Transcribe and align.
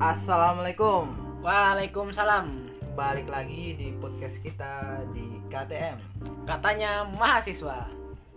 Assalamualaikum. 0.00 1.12
Waalaikumsalam. 1.44 2.72
Balik 2.96 3.28
lagi 3.28 3.76
di 3.76 3.92
podcast 4.00 4.40
kita 4.40 5.04
di 5.12 5.44
KTM. 5.52 6.00
Katanya 6.48 7.04
mahasiswa. 7.04 7.84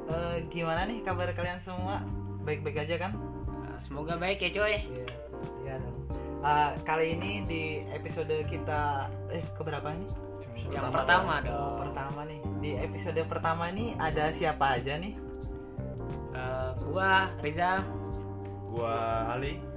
Eh, 0.04 0.44
gimana 0.52 0.84
nih 0.84 1.00
kabar 1.02 1.32
kalian 1.32 1.64
semua? 1.64 2.04
Baik-baik 2.44 2.84
aja 2.84 3.00
kan? 3.00 3.16
Nah, 3.48 3.80
Semoga 3.80 4.20
baik 4.20 4.44
ya 4.44 4.52
coy. 4.52 4.76
Iya. 4.76 5.08
Iya 5.64 5.74
dong. 5.80 5.98
Eh, 6.44 6.72
kali 6.84 7.16
ini 7.16 7.32
di 7.48 7.64
episode 7.96 8.44
kita 8.44 9.08
eh 9.32 9.48
keberapa 9.56 9.88
ini? 9.96 10.08
Yang 10.68 10.92
pertama 10.92 11.40
Oh, 11.40 11.48
dong. 11.48 11.76
pertama 11.88 12.20
nih. 12.28 12.40
Di 12.60 12.72
episode 12.76 13.22
pertama 13.24 13.72
ini 13.72 13.96
ada 13.96 14.36
siapa 14.36 14.76
aja 14.76 15.00
nih? 15.00 15.16
Eh, 16.36 16.70
gua 16.92 17.32
Rizal. 17.40 17.88
Gua 18.68 19.32
Ali. 19.32 19.72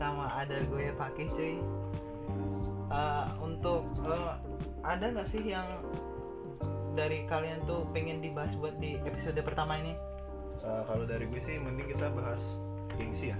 Sama 0.00 0.32
ada 0.32 0.56
gue 0.64 0.88
Fakih 0.96 1.28
cuy. 1.28 1.54
Eh, 2.88 3.26
untuk 3.44 3.84
eh, 4.08 4.32
ada 4.80 5.04
nggak 5.12 5.28
sih 5.28 5.44
yang 5.44 5.68
dari 6.96 7.28
kalian 7.28 7.60
tuh 7.68 7.84
pengen 7.92 8.24
dibahas 8.24 8.56
buat 8.56 8.80
di 8.80 8.96
episode 9.04 9.36
pertama 9.44 9.76
ini? 9.76 9.92
Eh, 10.64 10.82
kalau 10.88 11.04
dari 11.04 11.28
gue 11.28 11.40
sih 11.44 11.60
mending 11.60 11.84
kita 11.92 12.08
bahas 12.16 12.40
gengsi 12.96 13.36
ya. 13.36 13.38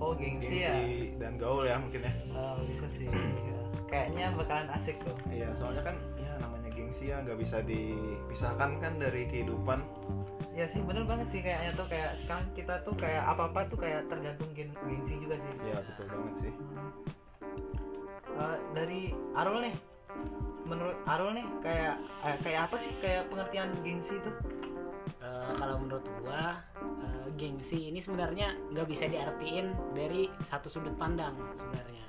Oh 0.00 0.12
gengsi 0.12 0.64
ya. 0.64 0.76
dan 1.16 1.40
gaul 1.40 1.64
ya 1.64 1.80
mungkin 1.80 2.04
ya. 2.04 2.12
Oh, 2.36 2.60
bisa 2.68 2.84
sih. 2.92 3.08
Iya. 3.08 3.60
Kayaknya 3.88 4.24
bakalan 4.36 4.68
asik 4.76 4.96
tuh. 5.00 5.16
Iya, 5.28 5.48
soalnya 5.56 5.92
kan 5.92 5.96
ya 6.16 6.32
namanya 6.40 6.70
gengsi 6.72 7.08
ya 7.08 7.24
nggak 7.24 7.36
bisa 7.40 7.64
dipisahkan 7.64 8.70
kan 8.84 8.92
dari 9.00 9.28
kehidupan. 9.32 9.80
Ya 10.60 10.68
sih 10.68 10.84
bener 10.84 11.08
banget 11.08 11.24
sih 11.32 11.40
kayaknya 11.40 11.72
tuh 11.72 11.88
kayak 11.88 12.20
sekarang 12.20 12.44
kita 12.52 12.84
tuh 12.84 12.92
kayak 12.92 13.24
apa-apa 13.24 13.64
tuh 13.64 13.80
kayak 13.80 14.04
tergantung 14.12 14.52
gen- 14.52 14.76
gengsi 14.84 15.16
juga 15.16 15.40
sih. 15.40 15.56
Ya 15.64 15.80
betul 15.80 16.04
banget 16.12 16.34
sih. 16.44 16.52
Eh, 18.28 18.58
dari 18.76 19.02
Arul 19.32 19.64
nih. 19.64 19.74
Menurut 20.68 21.00
Arul 21.08 21.32
nih 21.32 21.46
kayak 21.64 21.96
eh, 22.28 22.36
kayak 22.44 22.60
apa 22.68 22.76
sih 22.76 22.92
kayak 23.00 23.32
pengertian 23.32 23.72
gengsi 23.80 24.20
itu? 24.20 24.30
Eh, 25.24 25.52
kalau 25.56 25.80
menurut 25.80 26.04
gua 26.20 26.60
eh, 27.08 27.26
gengsi 27.40 27.88
ini 27.88 28.04
sebenarnya 28.04 28.52
nggak 28.76 28.84
bisa 28.84 29.08
diartiin 29.08 29.72
dari 29.96 30.28
satu 30.44 30.68
sudut 30.68 30.92
pandang 31.00 31.40
sebenarnya. 31.56 32.04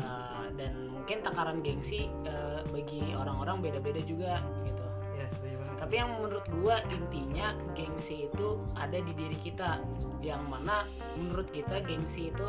Eh, 0.00 0.46
dan 0.56 0.88
mungkin 0.88 1.20
takaran 1.20 1.60
gengsi 1.60 2.08
eh, 2.24 2.64
bagi 2.72 3.12
orang-orang 3.12 3.60
beda-beda 3.60 4.00
juga 4.00 4.40
gitu. 4.64 4.91
Ya 5.18 5.26
setuju 5.28 5.54
banget. 5.60 5.76
Tapi 5.82 5.94
yang 5.98 6.10
menurut 6.16 6.46
gua 6.60 6.76
intinya 6.88 7.56
gengsi 7.74 8.30
itu 8.30 8.58
ada 8.78 8.98
di 8.98 9.12
diri 9.12 9.38
kita. 9.40 9.82
Yang 10.24 10.42
mana 10.46 10.86
menurut 11.18 11.48
kita 11.50 11.82
gengsi 11.84 12.30
itu 12.30 12.46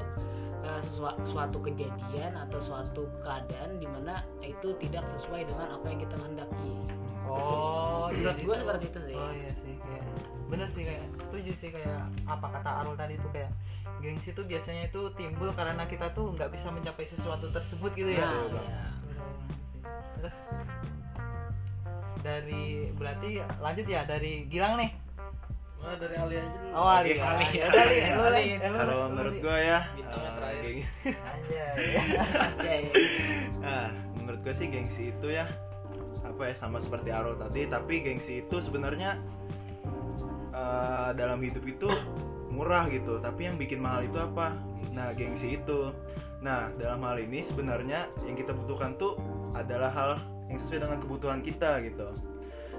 uh, 0.64 0.81
suatu 1.28 1.59
kejadian 1.59 2.34
atau 2.38 2.59
suatu 2.64 3.09
keadaan 3.22 3.78
di 3.78 3.88
mana 3.88 4.23
itu 4.41 4.75
tidak 4.80 5.03
sesuai 5.17 5.47
dengan 5.47 5.78
apa 5.80 5.86
yang 5.91 6.00
kita 6.02 6.16
kehendaki. 6.17 6.72
Oh, 7.23 8.11
Menurut 8.11 8.36
jadi 8.36 8.41
gua 8.44 8.58
seperti 8.59 8.86
itu 8.91 9.00
sih. 9.00 9.16
Oh 9.16 9.31
iya 9.31 9.52
sih 9.52 9.75
kayak 9.80 10.06
bener 10.53 10.69
sih 10.69 10.86
kayak 10.86 11.09
setuju 11.17 11.52
sih 11.58 11.69
kayak 11.73 12.06
apa 12.30 12.45
kata 12.45 12.86
Arul 12.86 12.94
tadi 12.94 13.17
tuh 13.17 13.31
kayak 13.34 13.50
gengsi 14.06 14.38
itu 14.38 14.45
biasanya 14.45 14.86
itu 14.86 15.02
timbul 15.17 15.50
karena 15.58 15.81
kita 15.89 16.14
tuh 16.14 16.30
nggak 16.36 16.53
bisa 16.53 16.69
mencapai 16.69 17.09
sesuatu 17.09 17.50
tersebut 17.50 17.89
gitu 17.97 18.11
ya. 18.14 18.28
Nah, 18.28 18.61
ya. 18.61 18.84
Bener 19.02 19.25
sih. 19.25 19.41
Terus 20.19 20.36
dari 22.23 22.88
berarti 22.95 23.29
lanjut 23.59 23.85
ya 23.85 24.02
dari 24.03 24.47
Gilang 24.47 24.79
nih. 24.79 24.91
Nah, 25.83 25.99
dari 25.99 26.16
Ali 26.16 26.35
aja 26.39 26.47
dulu. 26.47 26.71
Oh 26.71 26.88
Ali, 26.88 27.11
Ali. 27.19 27.43
Ali. 27.43 27.47
Ya 27.53 27.66
Ali, 27.67 27.97
lu, 28.07 28.21
Ali. 28.23 28.43
Kalau 28.55 28.99
menurut 29.11 29.35
gue 29.38 29.57
ya, 29.59 29.79
Bintangnya 29.91 30.23
eh, 30.23 30.33
terakhir. 30.33 30.63
geng- 30.63 30.88
Anjay. 32.39 32.81
Nah, 33.59 33.85
menurut 34.17 34.39
gue 34.41 34.53
sih 34.56 34.67
gengsi 34.72 35.03
itu 35.12 35.28
ya 35.28 35.45
apa 36.23 36.41
ya 36.47 36.56
sama 36.56 36.79
seperti 36.79 37.12
Arul 37.12 37.35
tadi, 37.35 37.67
tapi 37.67 38.00
gengsi 38.00 38.39
itu 38.39 38.63
sebenarnya 38.63 39.19
eh, 40.56 41.09
dalam 41.13 41.44
hidup 41.44 41.67
itu 41.67 41.91
murah 42.47 42.88
gitu, 42.88 43.19
tapi 43.19 43.51
yang 43.51 43.59
bikin 43.59 43.83
mahal 43.83 44.06
itu 44.06 44.16
apa? 44.16 44.56
Nah, 44.95 45.12
gengsi 45.12 45.59
itu. 45.59 45.91
Nah, 46.39 46.72
dalam 46.75 47.03
hal 47.03 47.19
ini 47.19 47.44
sebenarnya 47.44 48.07
yang 48.23 48.35
kita 48.35 48.56
butuhkan 48.56 48.95
tuh 48.95 49.19
adalah 49.51 49.91
hal 49.91 50.12
yang 50.53 50.62
sesuai 50.64 50.80
dengan 50.86 51.00
kebutuhan 51.02 51.40
kita 51.41 51.81
gitu. 51.81 52.08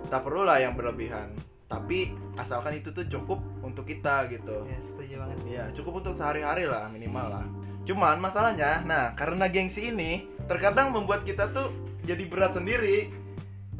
Tak 0.06 0.20
perlu 0.22 0.46
lah 0.46 0.60
yang 0.62 0.78
berlebihan, 0.78 1.32
tapi 1.66 2.12
asalkan 2.38 2.78
itu 2.78 2.92
tuh 2.94 3.02
cukup 3.08 3.40
untuk 3.64 3.88
kita 3.88 4.30
gitu. 4.30 4.62
Ya 4.68 4.78
setuju 4.78 5.14
banget. 5.18 5.38
Ya, 5.48 5.64
cukup 5.74 6.04
untuk 6.04 6.14
sehari-hari 6.14 6.68
lah 6.70 6.86
minimal 6.92 7.40
lah. 7.40 7.46
Cuman 7.84 8.20
masalahnya, 8.20 8.80
nah 8.84 9.12
karena 9.16 9.48
gengsi 9.48 9.92
ini 9.92 10.28
terkadang 10.46 10.92
membuat 10.92 11.24
kita 11.24 11.50
tuh 11.52 11.72
jadi 12.04 12.24
berat 12.28 12.56
sendiri. 12.56 13.10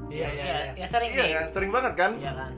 Iya 0.09 0.29
iya 0.29 0.45
ya, 0.45 0.59
iya. 0.77 0.85
ya 0.85 0.87
sering 0.89 1.11
Iya 1.13 1.25
sih. 1.25 1.33
kan? 1.33 1.47
Sering 1.53 1.71
banget 1.73 1.93
kan? 1.97 2.13
Iya 2.21 2.33
kan. 2.37 2.53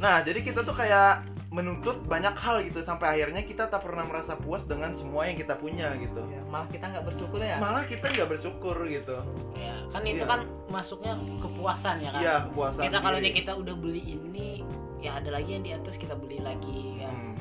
Nah, 0.00 0.16
jadi 0.24 0.40
kita 0.40 0.64
tuh 0.64 0.74
kayak 0.74 1.28
menuntut 1.50 2.06
banyak 2.06 2.34
hal 2.38 2.62
gitu 2.62 2.78
sampai 2.86 3.18
akhirnya 3.18 3.42
kita 3.42 3.66
tak 3.66 3.82
pernah 3.82 4.06
merasa 4.06 4.38
puas 4.38 4.62
dengan 4.62 4.94
semua 4.94 5.26
yang 5.26 5.34
kita 5.34 5.58
punya 5.58 5.98
gitu. 5.98 6.22
Ya, 6.30 6.42
malah 6.46 6.70
kita 6.70 6.86
nggak 6.86 7.04
bersyukur 7.10 7.42
ya. 7.42 7.58
Malah 7.58 7.84
kita 7.90 8.06
nggak 8.06 8.28
bersyukur 8.30 8.76
gitu. 8.86 9.18
Ya, 9.58 9.69
kan 9.90 10.02
itu 10.02 10.18
Iya. 10.18 10.28
kan 10.28 10.40
masuknya 10.68 11.12
kepuasan 11.36 11.94
ya 11.98 12.10
kan. 12.10 12.20
Iya, 12.20 12.34
kepuasan. 12.46 12.82
kita 12.86 12.98
kalau 12.98 13.18
diri. 13.18 13.30
kita 13.34 13.50
udah 13.52 13.74
beli 13.74 14.02
ini 14.14 14.62
ya 14.98 15.16
ada 15.16 15.30
lagi 15.30 15.50
yang 15.50 15.60
di 15.60 15.70
atas 15.72 15.94
kita 15.94 16.12
beli 16.12 16.38
lagi 16.38 16.98
kan 16.98 17.10
Hmm, 17.10 17.34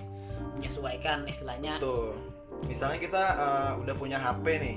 menyesuaikan 0.56 1.26
istilahnya 1.26 1.78
tuh. 1.78 2.14
Misalnya 2.62 2.98
kita 2.98 3.22
eh, 3.36 3.72
udah 3.78 3.94
punya 3.94 4.18
HP 4.18 4.46
nih, 4.60 4.76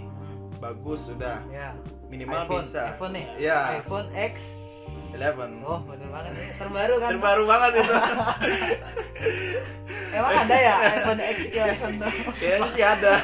bagus 0.59 1.07
sudah 1.07 1.39
Ya. 1.49 1.73
minimal 2.07 2.43
iPhone, 2.43 2.63
bisa. 2.63 2.81
iPhone 2.91 3.13
nih. 3.13 3.27
Iya. 3.39 3.59
iPhone 3.79 4.09
X. 4.13 4.35
11. 5.13 5.61
Oh, 5.63 5.79
bener 5.85 6.09
banget. 6.09 6.31
Terbaru 6.57 6.95
kan? 6.97 7.09
Terbaru 7.11 7.43
banget 7.45 7.71
itu. 7.79 7.93
Emang 10.13 10.33
ada 10.39 10.55
ya 10.55 10.75
iPhone 10.95 11.21
X 11.23 11.37
11 11.49 12.01
tuh? 12.01 12.11
Kayaknya 12.35 12.69
sih 12.71 12.83
ada. 12.83 13.13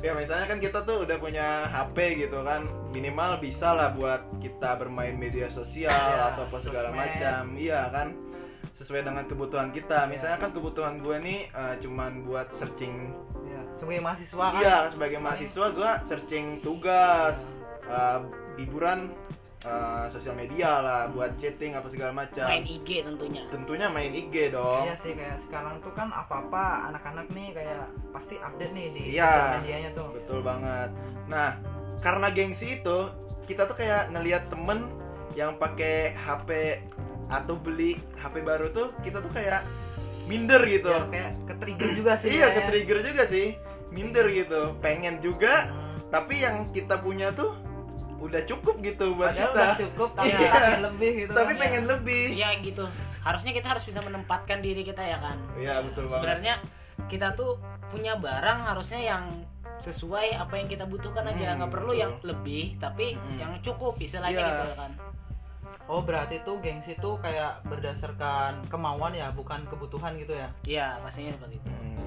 ya 0.00 0.12
misalnya 0.16 0.46
kan 0.48 0.58
kita 0.58 0.78
tuh 0.88 1.04
udah 1.04 1.16
punya 1.20 1.68
HP 1.68 2.26
gitu 2.26 2.40
kan. 2.40 2.64
Minimal 2.90 3.40
bisa 3.40 3.76
lah 3.76 3.92
buat 3.92 4.24
kita 4.40 4.80
bermain 4.80 5.14
media 5.14 5.46
sosial 5.52 5.92
Ya, 5.92 6.34
atau 6.34 6.48
apa 6.48 6.58
segala 6.60 6.88
macam. 6.90 7.54
Iya 7.54 7.92
kan? 7.92 8.16
Sesuai 8.80 9.04
dengan 9.04 9.24
kebutuhan 9.28 9.70
kita. 9.76 10.08
Misalnya 10.08 10.40
kan 10.40 10.50
kebutuhan 10.56 11.04
gue 11.04 11.16
nih 11.20 11.40
eh, 11.52 11.74
cuman 11.84 12.24
buat 12.24 12.48
searching. 12.56 13.12
Ya, 13.44 13.60
sebagai 13.76 14.00
mahasiswa 14.00 14.46
kan. 14.50 14.60
iya. 14.60 14.78
sebagai 14.88 15.18
mahasiswa 15.20 15.66
gue 15.76 15.90
searching 16.08 16.46
tugas 16.64 17.36
eh, 17.84 18.20
hiburan 18.56 19.12
eh, 19.60 20.04
sosial 20.08 20.34
media 20.34 20.80
lah 20.80 21.02
buat 21.06 21.36
chatting 21.36 21.72
apa 21.72 21.86
segala 21.86 22.12
macam 22.16 22.44
main 22.44 22.64
IG 22.64 22.88
tentunya 23.02 23.42
tentunya 23.46 23.86
main 23.86 24.08
IG 24.10 24.34
dong 24.50 24.82
Iya 24.82 24.96
sih 24.96 25.12
kayak 25.12 25.36
sekarang 25.38 25.78
tuh 25.78 25.92
kan 25.92 26.08
apa-apa 26.08 26.88
anak-anak 26.88 27.28
nih 27.28 27.52
kayak 27.52 27.84
pasti 28.08 28.36
update 28.36 28.72
nih 28.72 28.86
di 28.90 29.02
Iya. 29.12 29.28
sosial 29.28 29.52
medianya 29.58 29.90
tuh. 29.92 30.08
Betul 30.12 30.40
banget. 30.40 30.88
Nah, 31.26 31.48
karena 31.98 32.26
gengsi 32.28 32.66
itu, 32.74 32.98
kita 33.44 33.64
tuh 33.64 33.76
kayak 33.76 34.08
ngelihat 34.10 34.48
temen 34.48 34.88
yang 35.32 35.54
pakai 35.54 36.16
HP 36.16 36.80
atau 37.28 37.54
beli 37.54 37.94
HP 38.16 38.40
baru 38.40 38.66
tuh, 38.70 38.90
kita 39.00 39.20
tuh 39.20 39.30
kayak 39.30 39.62
minder 40.24 40.58
gitu. 40.64 40.88
Ya, 40.88 41.04
kayak 41.06 41.30
ke 41.44 41.54
trigger 41.56 41.90
juga 41.92 42.12
sih. 42.16 42.28
iya, 42.30 42.38
kayaknya. 42.42 42.56
ke 42.56 42.62
trigger 42.66 42.98
juga 43.04 43.22
sih. 43.24 43.46
Minder 43.90 44.26
gitu. 44.26 44.60
Pengen 44.78 45.18
juga, 45.20 45.66
Hmm. 45.66 45.98
tapi 46.08 46.40
yang 46.40 46.64
kita 46.66 46.98
punya 46.98 47.30
tuh 47.30 47.54
udah 48.20 48.42
cukup 48.44 48.74
gitu 48.78 49.04
buat 49.12 49.32
Padahal 49.32 49.48
kita. 49.48 49.56
udah 49.56 49.70
cukup 49.78 50.08
tapi 50.12 50.28
Iya. 50.30 50.38
pengen 50.52 50.82
lebih 50.84 51.10
gitu 51.18 51.32
tapi 51.32 51.50
kan. 51.50 51.58
pengen 51.58 51.84
lebih. 51.86 52.24
iya 52.30 52.48
gitu 52.58 52.84
harusnya 53.20 53.52
kita 53.52 53.66
harus 53.66 53.82
bisa 53.82 54.00
menempatkan 54.00 54.58
diri 54.60 54.82
kita 54.82 55.00
ya 55.00 55.18
kan 55.18 55.36
Iya, 55.54 55.74
betul 55.82 56.04
banget. 56.04 56.14
sebenarnya 56.14 56.54
kita 57.06 57.28
tuh 57.32 57.56
punya 57.86 58.14
barang 58.14 58.60
harusnya 58.62 58.96
yang 58.98 59.24
sesuai 59.78 60.36
apa 60.36 60.54
yang 60.54 60.68
kita 60.68 60.84
butuhkan 60.84 61.24
aja 61.26 61.46
Hmm, 61.50 61.56
nggak 61.58 61.72
perlu 61.72 61.90
betul. 61.90 62.02
yang 62.02 62.12
lebih 62.22 62.64
tapi 62.76 63.06
Hmm. 63.14 63.36
yang 63.38 63.52
cukup 63.60 63.96
istilahnya 63.96 64.36
Iya. 64.36 64.48
gitu 64.50 64.66
ya 64.66 64.76
kan 64.78 64.92
Oh, 65.86 66.00
berarti 66.00 66.38
tuh 66.40 66.58
gengsi 66.58 66.94
tuh 66.96 67.18
kayak 67.18 67.62
berdasarkan 67.64 68.62
kemauan 68.66 69.10
ya, 69.12 69.30
bukan 69.30 69.66
kebutuhan 69.66 70.14
gitu 70.16 70.34
ya. 70.34 70.48
iya 70.64 70.86
pastinya 71.00 71.32
seperti 71.32 71.56
itu 71.56 71.66
Hmm. 71.68 71.98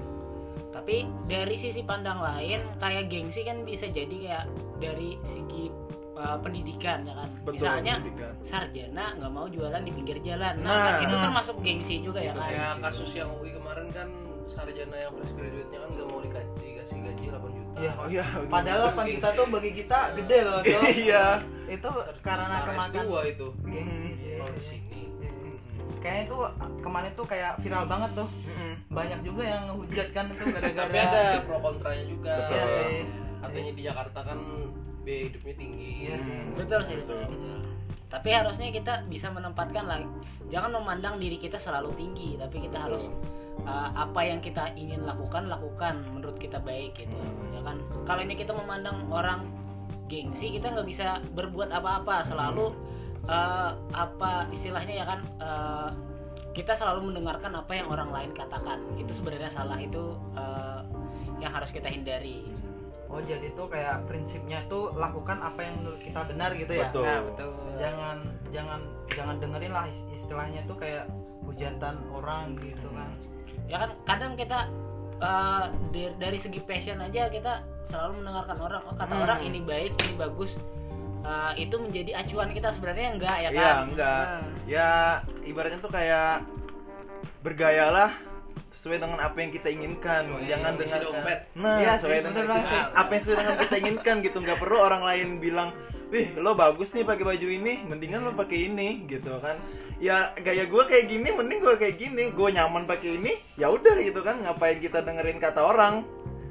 tapi 0.71 0.95
dari 1.25 1.53
sisi 1.53 1.81
pandang 1.81 2.17
lain 2.17 2.59
kayak 2.77 3.07
gengsi 3.07 3.41
kan 3.41 3.61
bisa 3.61 3.85
jadi 3.85 4.15
kayak 4.15 4.45
dari 4.79 5.15
segi 5.21 5.67
uh, 6.15 6.37
pendidikan 6.39 6.97
ya 7.01 7.13
kan 7.15 7.29
Betul, 7.39 7.53
misalnya 7.53 7.93
pendidikan. 7.97 8.33
sarjana 8.41 9.05
nggak 9.13 9.31
mau 9.31 9.45
jualan 9.47 9.81
di 9.81 9.91
pinggir 9.91 10.17
jalan 10.21 10.53
nah, 10.57 10.65
Nah. 10.65 10.83
kan 10.83 10.93
itu 11.01 11.15
termasuk 11.17 11.55
gengsi 11.59 11.95
juga 11.99 12.19
ya 12.19 12.31
Itu 12.31 12.39
kan 12.39 12.51
Ya 12.51 12.67
kasus 12.79 13.09
yang 13.13 13.29
UI 13.33 13.51
kemarin 13.51 13.87
kan 13.89 14.07
sarjana 14.45 14.95
yang 14.95 15.11
fresh 15.13 15.33
graduate-nya 15.33 15.77
kan 15.79 15.89
gak 15.89 16.07
mau 16.07 16.19
dikasih, 16.19 16.69
gaji 16.99 17.25
8 17.25 17.41
juta. 17.49 17.75
Iya. 17.75 17.91
Oh 17.95 18.05
iya. 18.07 18.25
Padahal 18.45 18.79
Itu 18.83 18.93
8 18.93 19.13
juta 19.17 19.27
tuh 19.33 19.45
bagi 19.49 19.71
kita 19.73 19.99
gede 20.13 20.39
loh 20.43 20.59
tuh. 20.61 20.81
Iya. 20.85 21.25
Itu 21.65 21.89
karena 22.21 22.45
Nah, 22.51 22.61
kemakan 22.63 23.01
S2 23.01 23.13
itu. 23.31 23.47
gengsi 23.63 23.81
Hmm. 24.03 24.13
sih. 24.13 24.33
Kalau 24.35 24.51
di 24.51 24.61
sini 24.61 24.99
Iya. 25.17 25.31
kayaknya 25.97 26.23
itu 26.23 26.35
kemarin 26.79 27.11
tuh 27.13 27.25
kayak 27.25 27.51
viral 27.57 27.85
banget 27.87 28.11
tuh 28.13 28.27
Mm-mm. 28.43 28.73
banyak 28.91 29.19
juga 29.23 29.43
yang 29.43 29.61
ngehujat 29.65 30.07
kan 30.11 30.25
itu 30.27 30.43
tapi 30.43 30.51
gara-gara 30.53 31.01
ada 31.01 31.41
pro 31.41 31.57
kontranya 31.59 32.05
juga. 32.05 32.33
Iya 32.45 32.63
sih 32.69 32.95
katanya 33.39 33.71
di 33.73 33.81
Jakarta 33.81 34.19
kan 34.21 34.37
biaya 35.03 35.21
hidupnya 35.29 35.55
tinggi 35.59 35.89
Iya 36.07 36.15
sih. 36.19 36.37
Betul 36.55 36.79
sih 36.87 36.95
Betul. 37.03 37.21
betul. 37.27 37.59
tapi 38.07 38.29
harusnya 38.29 38.69
kita 38.69 38.93
bisa 39.09 39.33
menempatkan 39.33 39.89
lagi 39.89 40.05
jangan 40.53 40.69
memandang 40.77 41.17
diri 41.17 41.41
kita 41.41 41.57
selalu 41.57 41.89
tinggi 41.97 42.37
tapi 42.37 42.61
kita 42.61 42.77
harus 42.77 43.09
uh, 43.65 43.89
apa 43.89 44.21
yang 44.21 44.37
kita 44.37 44.69
ingin 44.77 45.01
lakukan 45.01 45.49
lakukan 45.49 45.97
menurut 46.13 46.37
kita 46.37 46.61
baik 46.61 46.93
gitu 46.93 47.17
Hmm. 47.17 47.57
ya 47.57 47.61
kan 47.65 47.77
kalau 48.05 48.21
ini 48.21 48.37
kita 48.37 48.53
memandang 48.53 49.09
orang 49.09 49.49
gengsi 50.05 50.53
kita 50.53 50.69
nggak 50.77 50.85
bisa 50.85 51.25
berbuat 51.33 51.73
apa-apa 51.73 52.21
selalu 52.21 52.69
uh, 53.25 53.73
apa 53.97 54.45
istilahnya 54.53 54.93
ya 55.01 55.05
kan 55.09 55.19
uh, 55.41 55.89
kita 56.53 56.77
selalu 56.77 57.09
mendengarkan 57.09 57.49
apa 57.57 57.73
yang 57.73 57.89
orang 57.89 58.13
lain 58.13 58.29
katakan 58.29 58.77
itu 58.93 59.09
sebenarnya 59.09 59.49
salah 59.49 59.81
itu 59.81 60.13
uh, 60.37 60.85
yang 61.41 61.49
harus 61.49 61.73
kita 61.73 61.89
hindari 61.89 62.45
oh 63.13 63.21
jadi 63.21 63.53
tuh 63.53 63.69
kayak 63.69 64.09
prinsipnya 64.09 64.65
tuh 64.65 64.89
lakukan 64.91 65.37
apa 65.37 65.61
yang 65.61 65.77
menurut 65.77 66.01
kita 66.01 66.25
benar 66.25 66.49
gitu 66.51 66.73
ya? 66.73 66.89
Betul. 66.89 67.05
nah 67.05 67.19
betul. 67.21 67.49
Jangan 67.77 68.17
jangan 68.49 68.79
jangan 69.07 69.35
dengerin 69.37 69.69
lah 69.71 69.85
is- 69.85 70.05
istilahnya 70.11 70.61
tuh 70.65 70.73
kayak 70.75 71.05
hujatan 71.43 71.93
orang 72.09 72.57
gitu 72.57 72.89
kan. 72.89 73.09
Ya 73.69 73.77
kan 73.77 73.89
kadang 74.03 74.33
kita 74.33 74.65
uh, 75.19 75.69
dari, 75.87 76.09
dari 76.17 76.37
segi 76.37 76.57
passion 76.59 76.97
aja 76.97 77.29
kita 77.29 77.61
selalu 77.85 78.19
mendengarkan 78.19 78.57
orang 78.59 78.81
oh 78.83 78.95
kata 78.97 79.13
Hmm. 79.13 79.23
orang 79.23 79.39
ini 79.43 79.59
baik 79.61 79.93
ini 80.01 80.13
bagus. 80.15 80.57
Uh, 81.21 81.53
itu 81.55 81.77
menjadi 81.77 82.19
acuan 82.19 82.49
kita 82.49 82.67
sebenarnya 82.67 83.07
enggak 83.13 83.37
ya 83.37 83.49
Iya, 83.49 83.61
kan? 83.61 83.77
enggak. 83.87 84.25
Nah, 84.25 84.43
Ya, 84.65 84.89
ibaratnya 85.41 85.79
tuh 85.79 85.87
kayak 85.87 86.43
bergayalah 87.39 88.11
sesuai 88.83 88.99
dengan 88.99 89.15
apa 89.17 89.37
yang 89.39 89.51
kita 89.55 89.71
inginkan. 89.71 90.27
Sesuai 90.27 90.43
Jangan 90.43 90.71
isi 90.73 90.81
dengarkan. 90.83 91.07
dompet. 91.07 91.39
Nah, 91.55 91.75
Iya 91.79 91.93
sesuai 91.95 92.11
sih, 92.13 92.25
dengan 92.27 92.43
sih. 92.67 92.79
apa 92.83 93.09
yang 93.09 93.21
sesuai 93.23 93.37
dengan 93.39 93.55
kita 93.57 93.75
inginkan 93.79 94.15
gitu. 94.19 94.37
Nggak 94.43 94.59
perlu 94.59 94.77
orang 94.77 95.01
lain 95.01 95.27
bilang, 95.39 95.69
"Wih, 96.11 96.27
lo 96.35 96.51
bagus 96.51 96.91
nih 96.91 97.07
pakai 97.07 97.23
baju 97.23 97.47
ini, 97.49 97.73
mendingan 97.81 98.21
lo 98.21 98.35
pakai 98.35 98.59
ini." 98.67 99.07
gitu 99.07 99.39
kan. 99.39 99.55
Ya 99.97 100.35
gaya 100.35 100.67
gue 100.67 100.83
kayak 100.83 101.07
gini, 101.07 101.31
mending 101.31 101.63
gue 101.63 101.79
kayak 101.79 101.95
gini. 101.95 102.23
Gue 102.29 102.51
nyaman 102.51 102.83
pakai 102.83 103.15
ini, 103.15 103.39
ya 103.55 103.71
udah 103.71 103.95
gitu 103.97 104.19
kan. 104.19 104.43
Ngapain 104.43 104.77
kita 104.77 104.99
dengerin 104.99 105.39
kata 105.39 105.63
orang? 105.63 106.03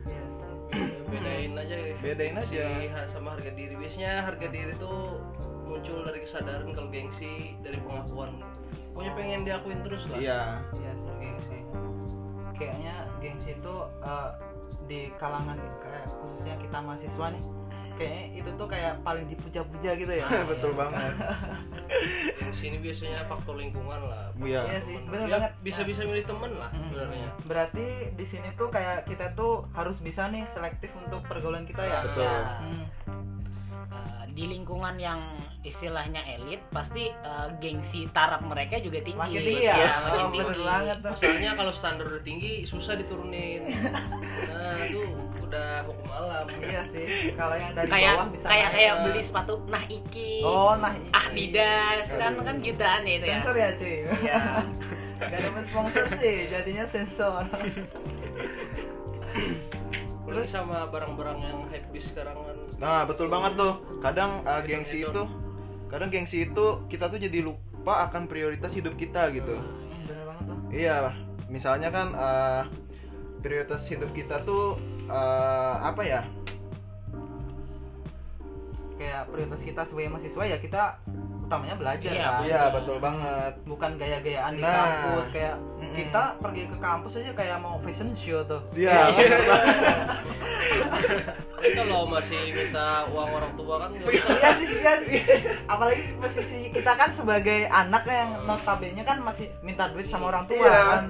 Iya. 0.09 0.25
Ya, 1.13 1.21
bedain 1.21 1.53
aja 1.55 1.77
ya. 1.77 1.95
Bedain 2.01 2.35
aja. 2.35 2.65
sama 3.07 3.37
harga 3.37 3.53
diri 3.53 3.77
biasanya 3.77 4.25
harga 4.25 4.49
diri 4.49 4.73
tuh 4.75 5.21
muncul 5.63 6.01
dari 6.01 6.25
kesadaran 6.25 6.65
kalau 6.69 6.89
gengsi 6.89 7.53
dari 7.61 7.77
pengakuan 7.79 8.41
pokoknya 8.93 9.13
pengen 9.13 9.41
diakuin 9.43 9.81
terus 9.85 10.05
lah 10.09 10.17
Iya. 10.17 10.41
Iya 10.73 10.93
sih. 10.97 11.01
Kalau 11.05 11.17
gengsi 11.19 11.59
kayaknya 12.55 12.95
gengsi 13.19 13.53
itu 13.53 13.75
eh, 14.01 14.31
di 14.83 15.01
kalangan 15.15 15.57
kayak 15.79 16.07
khususnya 16.13 16.55
kita 16.57 16.79
mahasiswa 16.79 17.27
nih 17.29 17.45
kayaknya 17.93 18.25
itu 18.35 18.51
tuh 18.53 18.67
kayak 18.67 18.95
paling 19.01 19.27
dipuja-puja 19.27 19.91
gitu 19.95 20.13
ya 20.15 20.25
Betul 20.45 20.73
banget. 20.73 21.13
gengsi 22.39 22.65
ini 22.67 22.79
biasanya 22.81 23.25
faktor 23.27 23.55
lingkungan 23.55 24.01
lah 24.03 24.33
Iya. 24.35 24.65
Iya 24.67 24.81
sih 24.81 24.97
bener 25.05 25.27
Ya, 25.27 25.33
banget 25.37 25.53
bisa-bisa 25.61 26.03
milih 26.03 26.25
temen 26.25 26.51
lah 26.53 26.69
Hmm. 26.69 26.89
sebenarnya 26.89 27.29
berarti 27.45 27.87
di 28.13 28.25
sini 28.25 28.49
tuh 28.55 28.69
kayak 28.69 29.05
kita 29.05 29.33
tuh 29.33 29.69
harus 29.71 29.99
bisa 29.99 30.27
nih 30.27 30.45
selektif 30.47 30.89
untuk 30.97 31.21
pergaulan 31.23 31.63
kita 31.63 31.83
ya 31.83 32.01
Betul. 32.03 32.25
ya, 32.25 32.37
Hmm. 32.59 32.85
Di 34.33 34.45
lingkungan 34.49 34.97
yang 34.97 35.21
istilahnya 35.63 36.25
elit 36.25 36.65
pasti 36.73 37.13
uh, 37.23 37.53
gengsi 37.61 38.09
taraf 38.11 38.41
mereka 38.41 38.81
juga 38.81 39.05
tinggi. 39.05 39.21
Makin 39.21 39.41
tinggi 39.45 39.65
ya, 39.69 39.77
Iya, 39.77 39.93
makin 40.03 40.21
oh, 40.25 40.31
tinggi. 40.33 40.63
banget 40.65 40.99
tuh. 41.05 41.13
Masalahnya 41.13 41.51
kalau 41.55 41.73
standar 41.73 42.05
udah 42.09 42.23
tinggi 42.25 42.53
susah 42.65 42.95
diturunin. 42.97 43.63
Nah 44.49 44.77
itu 44.89 45.01
udah 45.47 45.85
hukum 45.85 46.09
alam. 46.09 46.45
Iya 46.65 46.83
sih 46.89 47.37
kalau 47.37 47.57
yang 47.61 47.73
dari 47.77 47.89
kayak 47.93 48.15
bawah 48.17 48.29
bisa 48.33 48.47
kayak 48.49 48.71
kayak 48.73 48.95
beli 49.05 49.23
sepatu 49.23 49.55
nah 49.69 49.85
iki 49.85 50.41
oh 50.41 50.73
nah 50.81 50.97
ini. 50.97 51.13
Adidas 51.13 52.09
kan 52.17 52.33
kan 52.41 52.57
jutaan 52.65 53.05
itu 53.05 53.29
ya? 53.29 53.39
Sensor 53.39 53.55
ya 53.55 53.69
cuy? 53.77 53.97
Iya. 54.25 54.41
gak 55.31 55.39
dapet 55.39 55.65
sponsor 55.71 56.07
sih 56.19 56.51
jadinya 56.51 56.83
sensor 56.83 57.47
terus 60.43 60.59
sama 60.59 60.91
barang-barang 60.91 61.39
yang 61.39 61.59
hype 61.71 61.87
sekarang 62.03 62.35
kan 62.35 62.57
Nah, 62.83 63.07
betul 63.07 63.31
banget 63.31 63.55
tuh. 63.55 63.79
Kadang 64.03 64.43
uh, 64.43 64.59
gengsi 64.67 65.07
itu 65.07 65.23
kadang 65.87 66.11
gengsi 66.11 66.51
itu 66.51 66.65
kita 66.91 67.07
tuh 67.07 67.21
jadi 67.21 67.47
lupa 67.47 68.11
akan 68.11 68.27
prioritas 68.27 68.75
hidup 68.75 68.99
kita 68.99 69.31
gitu. 69.31 69.55
Hmm, 69.55 70.03
bener 70.03 70.25
banget 70.27 70.45
tuh 70.51 70.57
Iya, 70.75 70.97
misalnya 71.47 71.89
kan 71.95 72.09
uh, 72.11 72.63
prioritas 73.39 73.87
hidup 73.87 74.11
kita 74.11 74.43
tuh 74.43 74.75
uh, 75.07 75.79
apa 75.81 76.03
ya? 76.03 76.23
kayak 78.99 79.35
prioritas 79.35 79.63
kita 79.63 79.83
sebagai 79.83 80.15
mahasiswa 80.15 80.43
ya 80.47 80.59
kita 80.59 80.83
utamanya 81.43 81.75
belajar 81.75 82.13
Iya, 82.15 82.23
kan 82.23 82.43
Iya, 82.47 82.63
betul 82.71 82.97
banget. 82.99 83.53
bukan 83.67 83.91
gaya-gayaan 83.99 84.53
di 84.55 84.63
Nah. 84.63 84.75
kampus 84.75 85.27
kayak 85.31 85.55
Kita 85.95 86.23
pergi 86.37 86.63
ke 86.65 86.77
kampus 86.77 87.13
aja 87.17 87.33
kayak 87.33 87.59
mau 87.59 87.77
fashion 87.79 88.11
show 88.13 88.41
tuh 88.43 88.61
Iya. 88.73 89.13
Tapi 91.53 91.69
kalau 91.73 92.05
masih 92.07 92.51
minta 92.51 92.87
uang 93.07 93.29
orang 93.31 93.53
tua 93.55 93.75
kan 93.79 93.91
iya 93.95 94.51
sih 94.57 94.67
iya 94.73 94.93
apalagi 95.65 96.11
posisi 96.17 96.59
kita 96.69 96.93
kan 96.93 97.09
sebagai 97.09 97.65
anak 97.67 98.03
yang 98.05 98.43
notabene 98.43 98.99
kan 99.01 99.21
masih 99.21 99.47
minta 99.61 99.87
duit 99.89 100.05
sama 100.05 100.29
orang 100.29 100.45
tua 100.45 100.59
Iya. 100.59 100.81
kan 100.91 101.05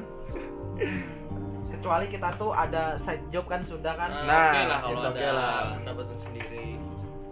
kecuali 1.73 2.07
kita 2.07 2.29
tuh 2.37 2.53
ada 2.53 2.95
side 2.97 3.27
job 3.29 3.43
kan 3.45 3.63
sudah 3.63 3.91
kan 3.93 4.11
Nah, 4.13 4.23
Nah, 4.23 4.47
oke 4.47 4.61
lah 4.63 4.79
kalau 4.79 5.01
ada 5.01 5.09
okay 5.11 5.31
lah. 5.31 5.57
pendapatan 5.75 6.17
sendiri, 6.17 6.67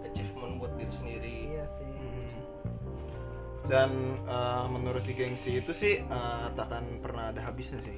achievement 0.03 0.53
buat 0.57 0.73
diri 0.75 0.91
sendiri. 0.93 1.35
iya 1.51 1.65
sih 1.71 1.87
Dan 3.69 4.21
uh, 4.25 4.65
menurut 4.71 5.05
di 5.05 5.13
gengsi 5.13 5.61
itu 5.61 5.73
sih 5.75 6.01
uh, 6.09 6.49
takkan 6.57 6.85
pernah 7.03 7.33
ada 7.35 7.41
habisnya 7.45 7.81
sih. 7.85 7.97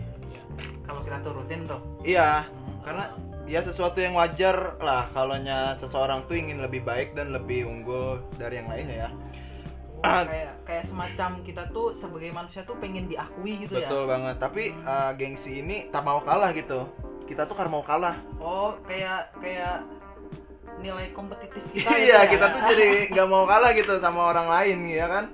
kalau 0.84 1.00
kita 1.00 1.16
tuh 1.24 1.32
rutin 1.32 1.64
tuh 1.64 1.80
Iya, 2.04 2.44
karena 2.84 3.08
ya 3.48 3.60
sesuatu 3.64 3.98
yang 4.04 4.14
wajar 4.20 4.76
lah 4.84 5.08
kalau 5.16 5.36
seseorang 5.80 6.28
tuh 6.28 6.36
ingin 6.36 6.60
lebih 6.60 6.84
baik 6.84 7.16
dan 7.16 7.32
lebih 7.32 7.64
unggul 7.64 8.20
dari 8.36 8.60
yang 8.60 8.68
lainnya 8.68 9.08
ya. 9.08 9.10
Ah. 10.02 10.26
kayak 10.26 10.52
kayak 10.68 10.84
semacam 10.90 11.30
kita 11.46 11.62
tuh 11.70 11.94
sebagai 11.94 12.30
manusia 12.34 12.66
tuh 12.66 12.76
pengen 12.82 13.06
diakui 13.06 13.66
gitu 13.66 13.78
Betul 13.78 14.10
banget. 14.10 14.36
Tapi 14.42 14.74
uh, 14.82 15.10
gengsi 15.14 15.62
ini 15.62 15.88
tak 15.88 16.02
mau 16.02 16.20
kalah 16.20 16.50
gitu. 16.52 16.90
Kita 17.24 17.46
tuh 17.46 17.54
karena 17.54 17.70
mau 17.70 17.84
kalah. 17.86 18.18
ya 18.18 18.42
oh 18.42 18.74
kayak 18.84 19.30
kayak 19.38 19.86
nilai 20.80 21.12
kompetitif 21.12 21.62
kita 21.74 21.92
iya, 21.98 22.24
ya. 22.24 22.30
kita 22.30 22.46
tuh 22.48 22.60
jadi 22.72 22.88
nggak 23.12 23.28
mau 23.28 23.44
kalah 23.44 23.72
gitu 23.76 23.98
sama 24.00 24.32
orang 24.32 24.48
lain, 24.48 24.78
ya 24.88 25.06
kan? 25.10 25.24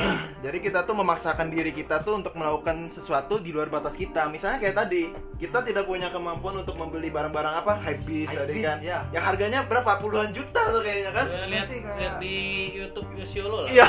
jadi 0.44 0.58
kita 0.62 0.86
tuh 0.88 0.96
memaksakan 0.96 1.52
diri 1.52 1.74
kita 1.74 2.00
tuh 2.00 2.22
untuk 2.22 2.32
melakukan 2.32 2.88
sesuatu 2.94 3.36
di 3.42 3.52
luar 3.52 3.68
batas 3.68 3.92
kita. 3.98 4.30
Misalnya 4.32 4.62
kayak 4.62 4.76
tadi, 4.86 5.12
kita 5.36 5.60
tidak 5.66 5.84
punya 5.84 6.08
kemampuan 6.08 6.62
untuk 6.64 6.78
membeli 6.78 7.12
barang-barang 7.12 7.54
apa, 7.60 7.72
hypebeast 7.84 8.32
tadi 8.32 8.64
kan, 8.64 8.78
ya. 8.80 9.04
yang 9.12 9.24
harganya 9.26 9.60
berapa 9.66 10.00
puluhan 10.00 10.32
juta 10.32 10.62
tuh 10.72 10.80
kayaknya 10.80 11.12
kan? 11.12 11.26
Ya, 11.28 11.42
lihat, 11.50 11.66
sih 11.68 11.78
kayak- 11.84 11.98
lihat 12.00 12.14
di 12.22 12.36
YouTube 12.72 13.08
Yosiolo 13.18 13.66
lah. 13.66 13.70
Iya, 13.70 13.86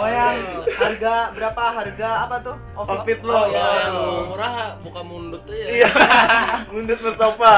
Oh 0.00 0.08
yang 0.08 0.36
harga 0.70 1.14
berapa 1.34 1.62
harga 1.82 2.08
apa 2.28 2.36
tuh? 2.44 2.56
Outfit 2.78 3.20
lo. 3.24 3.32
Oh, 3.34 3.44
ya. 3.50 3.66
yang 3.90 3.96
murah 4.30 4.54
buka 4.84 5.00
mundut 5.02 5.42
aja. 5.50 5.66
iya, 5.66 5.90
Mundut 6.72 7.00
Mustafa. 7.02 7.54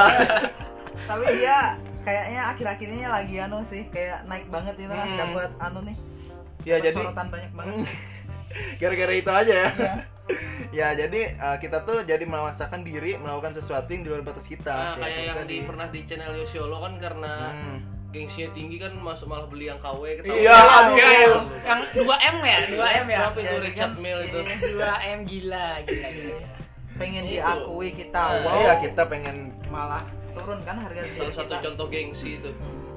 Tapi 1.03 1.25
dia 1.37 1.77
kayaknya 2.03 2.41
akhir-akhir 2.47 2.87
ini 2.89 3.05
lagi 3.05 3.35
anu 3.37 3.59
sih 3.63 3.83
kayak 3.87 4.23
naik 4.23 4.47
banget 4.47 4.75
itu 4.77 4.87
kan 4.87 5.03
Hmm. 5.05 5.19
dapat 5.19 5.51
anu 5.57 5.79
nih. 5.81 5.97
ya 6.61 6.75
dapet 6.75 6.85
jadi 6.85 6.95
sorotan 6.97 7.27
banyak 7.27 7.51
banget. 7.53 7.75
gara-gara 8.79 9.13
itu 9.13 9.31
aja 9.31 9.53
ya. 9.53 9.69
Iya. 9.69 9.93
ya 10.73 10.87
jadi 10.95 11.19
uh, 11.35 11.57
kita 11.57 11.83
tuh 11.83 11.99
jadi 12.01 12.23
memaksakan 12.23 12.81
diri 12.81 13.15
melakukan 13.15 13.51
sesuatu 13.53 13.87
yang 13.87 14.01
di 14.01 14.09
luar 14.09 14.23
batas 14.23 14.45
kita. 14.45 14.71
Nah, 14.71 14.95
Kayak 14.95 15.03
kayak 15.03 15.11
gitu 15.11 15.23
yang 15.25 15.37
tadi. 15.37 15.51
di 15.53 15.57
pernah 15.61 15.87
di 15.89 15.99
channel 16.05 16.31
Yosiolo 16.37 16.77
kan 16.79 16.93
karena 16.97 17.33
Hmm. 17.51 17.77
gengsinya 18.09 18.49
tinggi 18.53 18.77
kan 18.77 18.93
masuk 18.95 19.25
malah 19.25 19.47
beli 19.47 19.65
yang 19.67 19.79
KW 19.79 20.01
ketahuan. 20.15 20.37
Iya, 20.37 20.53
aduh. 20.53 20.95
Ya, 20.95 21.09
yang, 21.09 21.33
yang 21.65 21.79
2M 21.97 22.35
ya 22.39 22.57
2M 22.69 23.05
ya 23.07 23.19
Berapa 23.25 23.39
itu 23.41 23.55
Richard 23.59 23.89
kan, 23.89 23.99
Mille 23.99 24.21
itu? 24.23 24.37
iya, 24.37 24.55
2M 24.69 25.19
gila 25.25 25.67
gila 25.81 26.09
gila 26.13 26.37
pengen 26.93 27.23
diakui 27.25 27.89
kita. 27.91 28.21
Nah, 28.21 28.41
Wow. 28.45 28.57
Iya, 28.59 28.73
kita 28.79 29.01
pengen 29.07 29.35
Malah 29.67 30.05
turun 30.33 30.59
kan 30.61 30.75
harga 30.77 30.99
diri 31.01 31.15
Salah 31.15 31.33
satu 31.35 31.47
kita. 31.47 31.63
contoh 31.63 31.85
gengsi 31.87 32.29
itu. 32.35 32.49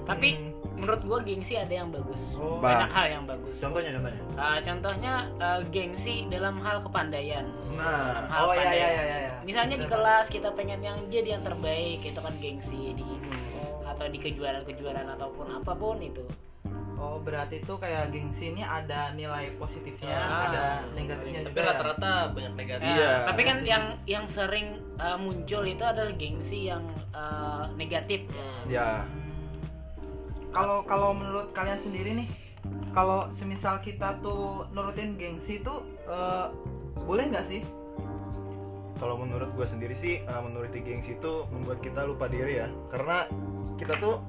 tapi 0.03 0.29
menurut 0.73 1.01
gua 1.03 1.19
gengsi 1.21 1.55
ada 1.55 1.73
yang 1.73 1.89
bagus 1.89 2.21
Oh. 2.33 2.59
banyak 2.59 2.89
hal 2.89 3.07
yang 3.11 3.25
bagus 3.25 3.57
contohnya 3.57 3.91
contohnya. 3.93 4.23
Uh, 4.37 4.59
contohnya 4.61 5.13
uh, 5.37 5.61
gengsi 5.67 6.15
dalam 6.27 6.57
hal 6.59 6.81
kepandaian 6.81 7.49
Nah, 7.73 8.13
dalam 8.13 8.27
hal 8.27 8.41
Oh 8.43 8.53
iya 8.53 8.61
iya 8.63 8.71
iya 8.71 8.87
iya. 8.87 9.17
iya. 9.19 9.33
misalnya 9.43 9.77
di 9.77 9.87
kelas 9.87 10.27
kita 10.27 10.53
pengen 10.53 10.81
yang 10.81 10.99
jadi 11.07 11.35
yang 11.35 11.43
terbaik 11.43 12.01
itu 12.03 12.19
kan 12.19 12.35
gengsi 12.37 12.93
di 12.93 13.09
Oh. 13.57 13.81
atau 13.87 14.07
di 14.07 14.19
kejuaraan-kejuaraan 14.19 15.09
ataupun 15.11 15.47
apa 15.55 15.73
pun 15.73 15.97
itu 15.99 16.21
Oh 16.97 17.21
berarti 17.21 17.61
itu 17.61 17.75
kayak 17.77 18.09
gengsi 18.09 18.57
ini 18.57 18.65
ada 18.65 19.13
nilai 19.13 19.53
positifnya, 19.61 20.17
Ah. 20.17 20.49
ada 20.49 20.65
negatifnya 20.97 21.45
tapi 21.45 21.53
juga 21.53 21.61
ya? 21.61 21.69
rata-rata 21.69 22.13
banyak 22.33 22.55
negatif. 22.57 22.89
Nah, 22.89 22.97
Iya, 22.97 23.13
tapi 23.29 23.41
kan 23.45 23.57
yang 23.61 23.85
yang 24.09 24.25
sering 24.25 24.67
uh, 24.97 25.21
muncul 25.21 25.61
itu 25.63 25.85
adalah 25.85 26.13
gengsi 26.17 26.73
yang 26.73 26.81
uh, 27.13 27.69
negatif. 27.77 28.25
Ya 28.65 29.05
Kalau 30.49 30.81
kalau 30.89 31.13
menurut 31.13 31.53
kalian 31.53 31.77
sendiri 31.77 32.17
nih, 32.17 32.29
kalau 32.97 33.29
semisal 33.29 33.77
kita 33.85 34.17
tuh 34.25 34.65
nurutin 34.73 35.21
gengsi 35.21 35.61
itu 35.61 35.75
eh, 36.09 36.49
boleh 37.05 37.29
nggak 37.29 37.45
sih? 37.45 37.61
kalau 38.97 39.21
menurut 39.21 39.53
gue 39.53 39.67
sendiri 39.69 39.93
sih 39.93 40.25
uh, 40.25 40.41
menuruti 40.41 40.81
gengsi 40.81 41.21
itu 41.21 41.45
membuat 41.53 41.85
kita 41.85 42.09
lupa 42.09 42.33
diri 42.33 42.65
ya. 42.65 42.69
Karena 42.89 43.29
kita 43.77 43.93
tuh 44.01 44.25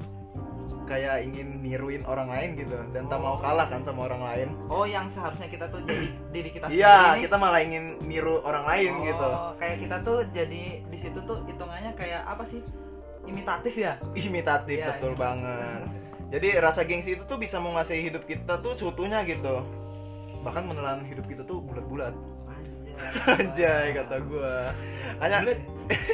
kayak 0.87 1.23
ingin 1.23 1.59
niruin 1.59 2.03
orang 2.03 2.31
lain 2.31 2.49
gitu 2.55 2.77
dan 2.91 3.07
tak 3.07 3.19
mau 3.19 3.35
kalah 3.35 3.67
kan 3.67 3.83
sama 3.83 4.07
orang 4.07 4.21
lain. 4.23 4.47
Oh 4.67 4.87
yang 4.87 5.07
seharusnya 5.07 5.47
kita 5.47 5.67
tuh 5.67 5.83
jadi 5.83 6.07
diri 6.31 6.49
kita 6.49 6.65
sendiri 6.71 6.81
iya 6.81 7.19
kita 7.19 7.35
malah 7.35 7.59
ingin 7.59 7.99
niru 8.03 8.39
orang 8.41 8.63
lain 8.63 8.91
Oh, 8.91 9.03
gitu. 9.03 9.27
Kayak 9.59 9.77
kita 9.83 9.95
tuh 10.01 10.17
jadi 10.31 10.63
di 10.81 10.97
situ 10.97 11.19
tuh 11.23 11.37
hitungannya 11.43 11.91
kayak 11.93 12.21
apa 12.23 12.43
sih? 12.47 12.59
Imitatif 13.27 13.73
ya? 13.75 13.99
imitatif 14.15 14.77
Iya, 14.79 14.87
betul 14.95 15.13
iya. 15.13 15.19
banget. 15.19 15.81
Jadi 16.27 16.47
rasa 16.59 16.81
gengsi 16.83 17.15
itu 17.15 17.23
tuh 17.23 17.35
bisa 17.35 17.59
menguasai 17.59 17.99
hidup 17.99 18.23
kita 18.23 18.59
tuh 18.59 18.71
seutuhnya 18.71 19.23
gitu. 19.23 19.63
Bahkan 20.43 20.63
menelan 20.63 21.03
hidup 21.03 21.27
kita 21.27 21.43
tuh 21.43 21.59
bulat-bulat. 21.59 22.15
Anjay. 23.27 23.93
Kata 23.93 24.15
gua. 24.23 24.71
Hanya 25.19 25.43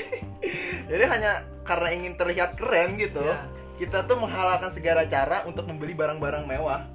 jadi 0.91 1.03
hanya 1.07 1.31
karena 1.63 1.89
ingin 1.95 2.13
terlihat 2.19 2.59
keren 2.59 2.99
gitu 2.99 3.23
Iya. 3.23 3.39
Kita 3.75 4.05
tuh 4.05 4.17
menghalalkan 4.17 4.69
segala 4.69 5.03
cara 5.05 5.43
untuk 5.43 5.65
membeli 5.65 5.93
barang-barang 5.93 6.45
mewah 6.45 6.85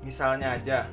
misalnya 0.00 0.54
aja 0.54 0.86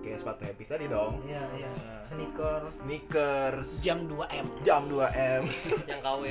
kayak 0.00 0.18
sepatu 0.20 0.42
happy 0.48 0.64
tadi 0.64 0.84
dong 0.88 1.20
Iya, 1.24 1.44
iya. 1.56 1.70
Nah. 1.70 1.98
Sneakers. 2.10 2.70
sneakers 2.82 3.68
jam 3.78 4.02
2 4.10 4.18
m 4.42 4.46
jam 4.66 4.82
2M 4.90 5.42
yang 5.90 6.00
KW 6.02 6.22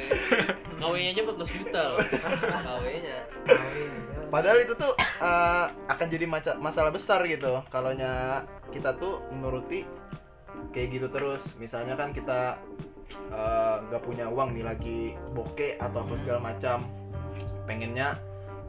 KW 0.75 0.93
nya 0.99 1.09
aja 1.15 1.21
14 1.23 1.55
juta 1.55 1.81
loh 1.95 1.99
KW 2.59 2.85
nya. 2.99 3.17
Padahal 4.33 4.59
itu 4.61 4.73
tuh 4.75 4.91
eh, 4.99 5.65
akan 5.87 6.07
jadi 6.11 6.25
maca- 6.27 6.59
masalah 6.59 6.91
besar 6.91 7.23
gitu 7.25 7.63
kalau 7.71 7.95
kita 8.69 8.93
tuh 8.99 9.23
menuruti 9.31 9.87
kayak 10.69 10.99
gitu 10.99 11.07
terus. 11.09 11.41
Misalnya 11.55 11.95
kan 11.95 12.11
kita 12.11 12.59
eh, 13.31 13.75
nggak 13.87 14.03
punya 14.03 14.27
uang 14.27 14.53
nih 14.53 14.65
lagi 14.67 14.99
bokeh 15.33 15.79
atau 15.79 16.03
apa 16.03 16.13
segala 16.19 16.39
macam, 16.43 16.83
pengennya 17.69 18.17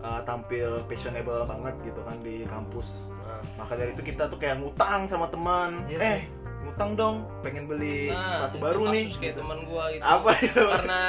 eh, 0.01 0.21
tampil 0.23 0.85
fashionable 0.85 1.41
banget 1.43 1.75
gitu 1.83 2.01
kan 2.03 2.17
di 2.21 2.45
kampus. 2.45 2.85
nah, 3.19 3.41
Maka 3.57 3.73
dari 3.75 3.91
itu 3.93 4.03
kita 4.05 4.29
tuh 4.29 4.37
kayak 4.37 4.61
ngutang 4.61 5.09
sama 5.09 5.25
teman. 5.27 5.85
Iya 5.87 5.99
eh, 5.99 6.21
ngutang 6.61 6.93
dong, 6.93 7.17
pengen 7.41 7.65
beli 7.65 8.09
nah 8.09 8.45
sepatu 8.47 8.57
baru 8.61 8.83
nih. 8.93 9.07
kayak 9.17 9.35
teman 9.35 9.59
gua 9.65 9.89
gitu 9.89 10.05
Apa 10.05 10.31
itu? 10.39 10.63
karena 10.63 11.03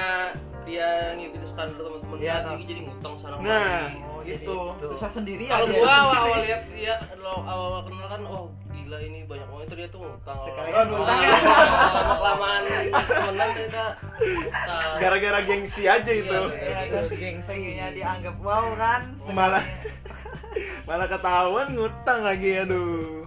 dia 0.62 0.88
ngikutin 1.14 1.44
standar 1.46 1.76
teman-teman 1.78 2.18
tau. 2.18 2.42
tinggi 2.48 2.66
jadi 2.66 2.82
ngutang 2.82 3.14
sana 3.20 3.36
Nah. 3.38 3.84
Oh, 4.08 4.20
Gitu. 4.22 4.54
jadi 4.78 4.88
susah 4.88 5.12
sendiri 5.12 5.44
kalau 5.46 5.66
aja. 5.66 5.74
gua 5.74 5.82
sendiri. 5.82 5.98
awal-awal 5.98 6.40
lihat 6.42 6.62
dia 6.72 6.94
lo 7.18 7.34
awal-awal 7.42 7.82
kenal 7.84 8.08
kan 8.08 8.22
oh 8.24 8.46
gila 8.92 9.00
ini 9.02 9.24
banyak 9.24 9.48
banget 9.48 9.64
itu 9.64 9.76
dia 9.78 9.88
tuh 9.88 10.00
ngutang 10.04 10.36
Sekalian 10.44 10.76
Lama- 10.76 10.92
ngutang. 10.92 11.20
lama 11.24 12.14
kelamaan 12.14 12.62
temenan 12.92 13.50
ternyata 13.56 13.84
ngutang 14.20 14.92
Gara-gara 15.00 15.40
gengsi 15.42 15.84
aja 15.88 16.12
itu. 16.12 16.28
Iya, 16.28 16.60
Iya, 16.60 16.80
terus 16.92 17.10
gengsi. 17.16 17.48
pengennya 17.48 17.88
dianggap 17.96 18.36
wow 18.38 18.66
kan. 18.76 19.02
Malah- 19.32 19.64
sekalinya. 19.64 20.84
Malah 20.84 21.08
ketahuan 21.08 21.68
ngutang 21.72 22.20
lagi 22.22 22.52
aduh. 22.60 23.24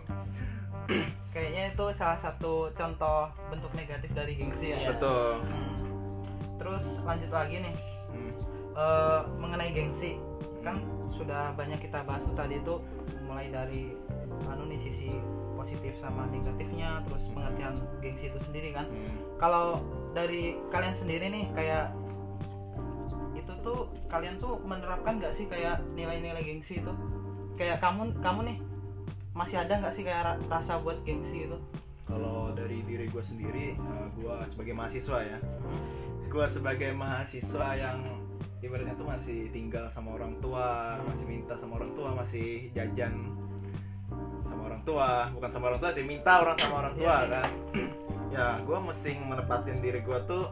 Kayaknya 1.32 1.62
itu 1.72 1.84
salah 1.90 2.18
satu 2.20 2.68
contoh 2.70 3.20
bentuk 3.48 3.72
negatif 3.72 4.12
dari 4.12 4.32
gengsi 4.36 4.66
ya. 4.68 4.76
Iya. 4.78 4.88
Betul. 4.92 5.32
Terus 6.60 6.84
lanjut 7.00 7.30
lagi 7.32 7.56
nih 7.58 7.74
Hmm. 8.12 8.30
eh, 8.76 9.20
mengenai 9.34 9.72
gengsi 9.72 10.20
kan 10.60 10.76
sudah 11.08 11.52
banyak 11.52 11.80
kita 11.80 12.04
bahas 12.04 12.20
tuh 12.22 12.36
tadi 12.36 12.56
itu 12.56 12.76
mulai 13.22 13.48
dari 13.48 13.96
anu 14.44 14.64
nih 14.66 14.76
sisi 14.78 15.08
positif 15.64 15.96
sama 15.96 16.28
negatifnya 16.28 17.00
terus 17.08 17.24
pengertian 17.32 17.72
gengsi 18.04 18.28
itu 18.28 18.36
sendiri 18.44 18.76
kan. 18.76 18.84
Hmm. 18.84 19.16
kalau 19.40 19.80
dari 20.12 20.60
kalian 20.68 20.92
sendiri 20.92 21.32
nih 21.32 21.48
kayak 21.56 21.96
itu 23.32 23.52
tuh 23.64 23.88
kalian 24.12 24.36
tuh 24.36 24.60
menerapkan 24.60 25.16
nggak 25.16 25.32
sih 25.32 25.48
kayak 25.48 25.80
nilai-nilai 25.96 26.44
gengsi 26.44 26.84
itu? 26.84 26.92
Kayak 27.56 27.80
kamu 27.80 28.12
kamu 28.20 28.40
nih 28.52 28.58
masih 29.32 29.56
ada 29.64 29.80
nggak 29.80 29.94
sih 29.96 30.04
kayak 30.04 30.22
ra- 30.22 30.42
rasa 30.52 30.76
buat 30.84 31.00
gengsi 31.02 31.48
itu? 31.48 31.58
Kalau 32.04 32.52
dari 32.52 32.84
diri 32.84 33.08
gue 33.08 33.24
sendiri, 33.24 33.80
gue 34.20 34.36
sebagai 34.52 34.76
mahasiswa 34.76 35.18
ya, 35.24 35.38
gue 36.28 36.46
sebagai 36.52 36.92
mahasiswa 36.92 37.68
yang 37.72 38.04
ibaratnya 38.60 38.92
tuh 39.00 39.08
masih 39.08 39.48
tinggal 39.50 39.88
sama 39.96 40.20
orang 40.20 40.36
tua, 40.44 41.00
masih 41.00 41.24
minta 41.24 41.56
sama 41.56 41.80
orang 41.80 41.96
tua, 41.96 42.12
masih 42.12 42.68
jajan 42.76 43.32
orang 44.74 44.82
tua, 44.82 45.08
bukan 45.30 45.48
sama 45.48 45.64
orang 45.70 45.80
tua 45.80 45.90
sih, 45.94 46.02
minta 46.02 46.32
orang 46.42 46.56
sama 46.58 46.74
orang 46.82 46.94
tua 46.94 47.06
Iya 47.06 47.16
sih. 47.16 47.30
kan. 47.30 47.48
ya, 48.34 48.46
gue 48.58 48.78
mesti 48.82 49.10
menepatin 49.16 49.76
diri 49.78 50.00
gue 50.02 50.18
tuh 50.26 50.44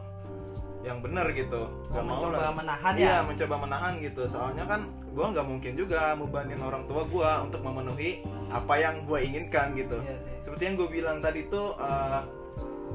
yang 0.83 0.99
benar 0.99 1.27
gitu. 1.31 1.67
Gak 1.91 2.03
mau 2.03 2.23
mencoba 2.23 2.39
lah. 2.39 2.51
menahan 2.55 2.93
Iya, 2.95 3.07
ya 3.07 3.15
mencoba 3.23 3.55
menahan 3.59 3.93
gitu. 3.99 4.21
Soalnya 4.27 4.63
kan 4.63 4.81
gue 5.11 5.25
nggak 5.27 5.45
mungkin 5.45 5.71
juga 5.75 6.15
bebanin 6.15 6.59
orang 6.59 6.83
tua 6.87 7.03
gue 7.03 7.31
untuk 7.43 7.59
memenuhi 7.61 8.23
apa 8.49 8.73
yang 8.75 9.03
gue 9.03 9.19
inginkan 9.21 9.75
gitu 9.75 9.99
Iya 9.99 10.15
sih. 10.17 10.35
seperti 10.41 10.63
yang 10.63 10.75
gue 10.75 10.89
bilang 10.89 11.17
tadi 11.19 11.45
tuh 11.47 11.75
eh, 11.77 12.21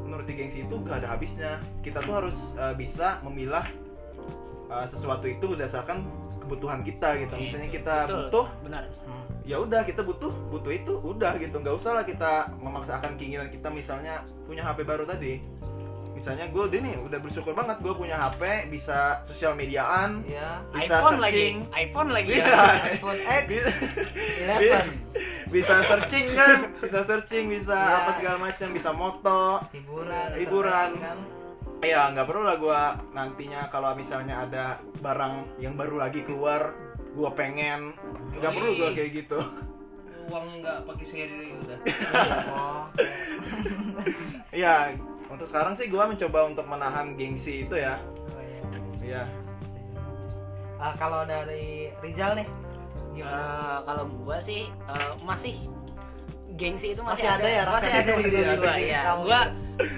menurut 0.02 0.24
gengsi 0.24 0.62
itu 0.62 0.74
gak 0.82 0.98
ada 0.98 1.08
habisnya 1.10 1.52
kita 1.80 1.98
tuh 2.00 2.14
harus 2.18 2.36
eh, 2.54 2.74
bisa 2.74 3.18
memilah 3.22 3.62
eh, 4.66 4.86
sesuatu 4.86 5.24
itu 5.24 5.44
berdasarkan 5.46 6.04
kebutuhan 6.38 6.80
kita 6.80 7.16
gitu 7.18 7.34
misalnya 7.34 7.70
kita 7.70 7.94
Betul, 8.04 8.16
butuh 8.22 8.46
benar 8.62 8.82
Hmm. 9.00 9.24
ya 9.42 9.56
udah 9.56 9.80
kita 9.82 10.00
butuh 10.00 10.28
butuh 10.48 10.68
itu 10.70 10.92
udah 10.98 11.32
gitu 11.36 11.56
nggak 11.56 11.74
usah 11.74 11.92
lah 11.92 12.04
kita 12.04 12.32
memaksakan 12.58 13.16
keinginan 13.16 13.48
kita 13.48 13.68
misalnya 13.68 14.16
punya 14.44 14.60
HP 14.60 14.82
baru 14.82 15.04
tadi 15.04 15.40
misalnya 16.10 16.44
gue 16.46 16.62
udah 16.64 16.80
nih 16.82 16.94
udah 17.00 17.18
bersyukur 17.18 17.54
banget 17.54 17.78
gue 17.78 17.94
punya 17.94 18.18
HP 18.18 18.42
bisa 18.68 19.22
sosial 19.24 19.54
mediaan 19.54 20.20
Iya. 20.22 20.60
bisa 20.68 20.84
iPhone 20.92 21.16
searching 21.16 21.56
lagi 21.62 21.78
iPhone 21.78 22.10
lagi 22.10 22.30
Iya. 22.30 22.44
ya 22.44 22.64
iPhone 22.90 23.20
X 23.22 23.46
Bisa. 23.48 23.70
11 25.48 25.48
bisa 25.48 25.74
searching 25.80 26.26
kan 26.34 26.58
bisa 26.76 27.00
searching 27.06 27.44
bisa 27.50 27.72
Iya. 27.72 27.96
apa 27.96 28.10
segala 28.14 28.36
macam 28.42 28.68
bisa 28.70 28.90
moto 28.92 29.42
hiburan 29.72 30.28
Hiburan. 30.34 30.90
kan 30.98 31.18
Iya, 31.78 32.10
nggak 32.10 32.26
perlu 32.26 32.42
lah 32.42 32.56
gua 32.58 32.82
nantinya 33.14 33.70
kalau 33.70 33.94
misalnya 33.94 34.42
ada 34.42 34.64
barang 34.98 35.62
yang 35.62 35.78
baru 35.78 36.02
lagi 36.02 36.26
keluar, 36.26 36.74
gua 37.14 37.30
pengen 37.32 37.94
nggak 38.34 38.50
perlu 38.50 38.70
gua 38.74 38.90
kayak 38.94 39.10
gitu. 39.14 39.38
uangnya 40.28 40.54
nggak 40.60 40.78
pakai 40.84 41.06
seri 41.08 41.56
udah 41.56 41.78
oh 42.52 42.84
Iya, 44.52 44.92
untuk 45.32 45.48
sekarang 45.48 45.72
sih 45.72 45.88
gua 45.88 46.04
mencoba 46.04 46.38
untuk 46.44 46.68
menahan 46.68 47.16
gengsi 47.16 47.64
itu 47.64 47.80
ya. 47.80 47.96
oh 48.28 48.42
iya. 48.44 48.60
Iya. 49.00 49.22
Ah, 50.76 50.92
kalau 51.00 51.24
dari 51.24 51.88
Rizal 52.04 52.36
nih 52.36 52.46
gimana 53.16 53.40
Eh, 53.40 53.78
kalau 53.88 54.04
gua 54.20 54.36
sih 54.38 54.68
eh, 54.68 55.12
masih 55.24 55.54
gengsi 56.60 56.92
itu 56.92 57.00
masih, 57.00 57.24
Masih 57.24 57.28
ada 57.38 57.48
ya 57.48 57.62
masih 57.64 57.88
rasa 57.88 58.02
ada 58.02 58.12
di 58.18 58.24
diri 58.28 58.84
ya 58.90 59.02
gitu. 59.16 59.38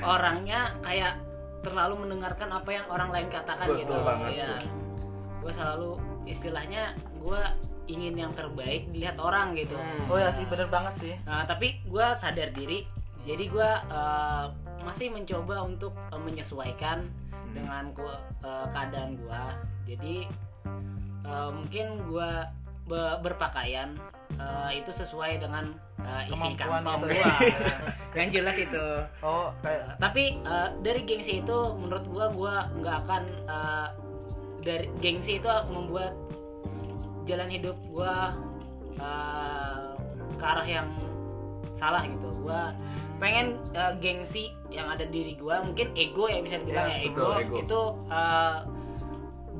orangnya 0.04 0.60
kayak 0.84 1.12
terlalu 1.60 2.08
mendengarkan 2.08 2.48
apa 2.50 2.70
yang 2.72 2.86
orang 2.88 3.10
lain 3.12 3.28
katakan 3.28 3.66
Betul 3.68 3.80
gitu. 3.84 3.94
banget. 4.00 4.30
Ya 4.40 4.50
gua 5.40 5.52
selalu 5.52 5.90
istilahnya 6.28 6.82
gua 7.20 7.52
ingin 7.88 8.14
yang 8.14 8.32
terbaik 8.32 8.86
dilihat 8.92 9.18
orang 9.18 9.56
gitu. 9.56 9.74
Oh 10.06 10.16
ya 10.16 10.30
sih 10.30 10.46
bener 10.46 10.68
banget 10.70 10.94
sih. 10.96 11.14
Nah, 11.26 11.44
tapi 11.44 11.80
gua 11.88 12.14
sadar 12.14 12.52
diri 12.54 12.86
jadi 13.28 13.44
gua 13.52 13.70
eh, 13.88 14.44
masih 14.84 15.12
mencoba 15.12 15.64
untuk 15.64 15.92
eh, 16.12 16.20
menyesuaikan 16.20 17.04
dengan 17.52 17.92
ku- 17.92 18.22
eh, 18.44 18.66
keadaan 18.72 19.18
gua. 19.20 19.58
Jadi 19.84 20.28
eh, 21.26 21.50
mungkin 21.50 21.86
gua 22.08 22.48
be- 22.88 23.18
berpakaian 23.20 23.96
eh, 24.40 24.70
itu 24.80 24.90
sesuai 24.90 25.36
dengan 25.38 25.68
eh, 26.00 26.22
isi 26.26 26.32
Kemampuan 26.56 26.80
kantong. 26.80 27.00
itu 27.02 27.06
ya. 27.12 27.20
gua 27.20 27.32
yang 28.18 28.30
jelas 28.32 28.56
itu. 28.56 28.84
Oh 29.20 29.52
kayak 29.60 29.80
Eh, 29.84 29.96
tapi 29.98 30.24
eh, 30.38 30.68
dari 30.80 31.00
gengsi 31.04 31.32
itu 31.38 31.58
menurut 31.76 32.04
gua 32.08 32.26
gua 32.32 32.54
nggak 32.74 32.96
akan 33.04 33.22
eh, 33.46 33.88
dari 34.60 34.86
gengsi 34.98 35.36
itu 35.36 35.48
membuat 35.68 36.12
jalan 37.24 37.48
hidup 37.48 37.76
gua 37.86 38.32
eh, 38.96 39.92
ke 40.34 40.44
arah 40.44 40.66
yang 40.66 40.88
salah 41.74 42.02
gitu. 42.02 42.28
Gua 42.40 42.72
pengen 43.20 43.54
eh, 43.72 43.92
gengsi 44.00 44.48
yang 44.68 44.88
ada 44.88 45.04
di 45.04 45.12
diri 45.22 45.34
gua. 45.36 45.60
Mungkin 45.60 45.92
ego 45.94 46.26
ya 46.26 46.40
bisa 46.40 46.56
dibilang 46.56 46.88
Ya, 46.88 46.96
ya, 46.96 47.08
betul, 47.12 47.28
ego, 47.28 47.28
ego. 47.36 47.56
itu 47.60 47.80
eh, 48.08 48.56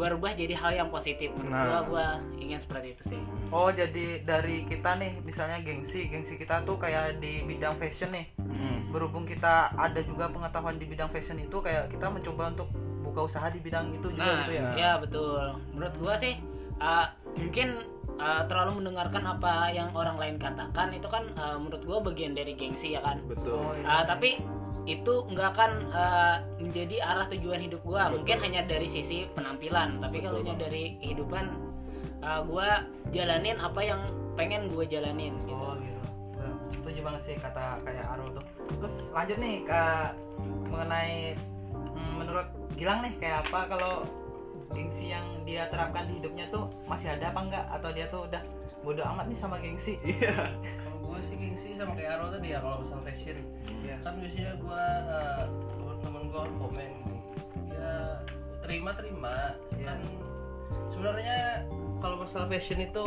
berubah 0.01 0.33
jadi 0.33 0.57
hal 0.57 0.73
yang 0.75 0.89
positif 0.89 1.29
menurut 1.31 1.53
Nah. 1.53 1.65
gua 1.67 1.81
gua 1.85 2.07
ingin 2.35 2.57
seperti 2.57 2.97
itu 2.97 3.03
sih 3.07 3.21
Oh 3.51 3.69
jadi 3.69 4.25
dari 4.25 4.65
kita 4.65 4.97
nih 4.97 5.21
misalnya 5.21 5.61
gengsi 5.61 6.09
gengsi 6.09 6.35
kita 6.35 6.65
tuh 6.65 6.75
kayak 6.75 7.21
di 7.21 7.45
bidang 7.45 7.77
fashion 7.77 8.09
nih 8.11 8.25
Hmm. 8.41 8.89
berhubung 8.89 9.23
kita 9.23 9.71
ada 9.73 10.01
juga 10.01 10.27
pengetahuan 10.27 10.75
di 10.75 10.85
bidang 10.85 11.09
fashion 11.09 11.37
itu 11.37 11.61
kayak 11.61 11.89
kita 11.89 12.09
mencoba 12.09 12.51
untuk 12.51 12.69
buka 13.01 13.21
usaha 13.23 13.47
di 13.47 13.59
bidang 13.59 13.93
itu 13.93 14.09
juga 14.09 14.25
nah 14.25 14.37
gitu 14.41 14.53
ya. 14.55 14.69
ya 14.75 14.91
betul 14.97 15.43
menurut 15.71 15.95
gua 15.97 16.15
sih 16.17 16.41
uh, 16.79 17.07
mungkin 17.35 17.69
uh, 18.21 18.45
terlalu 18.45 18.85
mendengarkan 18.85 19.25
apa 19.25 19.73
yang 19.73 19.89
orang 19.97 20.21
lain 20.21 20.37
katakan 20.37 20.93
itu 20.93 21.09
kan 21.09 21.25
uh, 21.35 21.57
menurut 21.57 21.83
gua 21.83 21.99
bagian 22.05 22.37
dari 22.37 22.53
gengsi 22.53 22.93
ya 22.95 23.01
kan 23.01 23.25
betul 23.25 23.57
Oh, 23.57 23.73
iya 23.75 23.85
Uh, 23.89 24.03
sih. 24.05 24.07
tapi 24.07 24.31
itu 24.85 25.15
nggak 25.33 25.49
akan 25.57 25.71
uh, 25.91 26.37
menjadi 26.61 26.97
arah 27.01 27.27
tujuan 27.27 27.61
hidup 27.61 27.81
gua 27.83 28.09
Betul. 28.09 28.15
mungkin 28.23 28.37
hanya 28.45 28.61
dari 28.63 28.87
sisi 28.87 29.25
penampilan 29.33 29.97
tapi 29.97 30.21
Betul 30.21 30.45
kalau 30.45 30.55
dari 30.61 30.85
kehidupan 31.01 31.45
uh, 32.21 32.41
gua 32.45 32.85
jalanin 33.11 33.57
apa 33.57 33.81
yang 33.81 34.01
pengen 34.37 34.69
gua 34.71 34.85
jalanin 34.85 35.33
gitu. 35.41 35.53
Oh 35.53 35.75
gitu. 35.81 35.99
Setuju 36.61 37.01
banget 37.03 37.21
sih 37.25 37.35
kata 37.37 37.81
kayak 37.83 38.05
Arul 38.05 38.37
tuh. 38.37 38.45
Terus 38.79 38.95
lanjut 39.11 39.37
nih 39.37 39.57
ke 39.65 39.83
mengenai 40.69 41.35
mm, 41.73 42.11
menurut 42.17 42.49
Gilang 42.77 43.01
nih 43.05 43.13
kayak 43.21 43.45
apa 43.45 43.61
kalau 43.69 44.05
gengsi 44.71 45.11
yang 45.11 45.27
dia 45.43 45.67
terapkan 45.67 46.03
di 46.05 46.15
hidupnya 46.15 46.47
tuh 46.49 46.71
masih 46.85 47.11
ada 47.11 47.27
apa 47.27 47.41
enggak 47.41 47.65
atau 47.69 47.91
dia 47.91 48.07
tuh 48.07 48.21
udah 48.25 48.43
bodo 48.81 49.03
amat 49.05 49.27
nih 49.27 49.37
sama 49.37 49.57
gengsi. 49.59 49.99
iya 50.07 50.55
kalau 50.79 50.99
gue 51.05 51.19
sih 51.27 51.37
gengsi 51.37 51.69
sama 51.75 51.93
kayak 51.93 52.17
Aro 52.17 52.31
tadi 52.31 52.49
ya 52.49 52.59
kalau 52.59 52.77
masalah 52.81 53.03
fashion 53.03 53.39
Iya. 53.81 53.95
kan 53.99 54.15
biasanya 54.15 54.53
gue 54.57 54.83
uh, 55.09 55.43
teman-teman 55.75 56.23
gue 56.25 56.43
komen 56.61 56.91
gitu 57.01 57.15
ya 57.73 57.95
terima 58.61 58.91
terima 58.93 59.35
Iya. 59.73 59.87
kan 59.87 59.99
sebenarnya 60.89 61.37
kalau 61.99 62.17
masalah 62.19 62.47
fashion 62.47 62.79
itu 62.81 63.07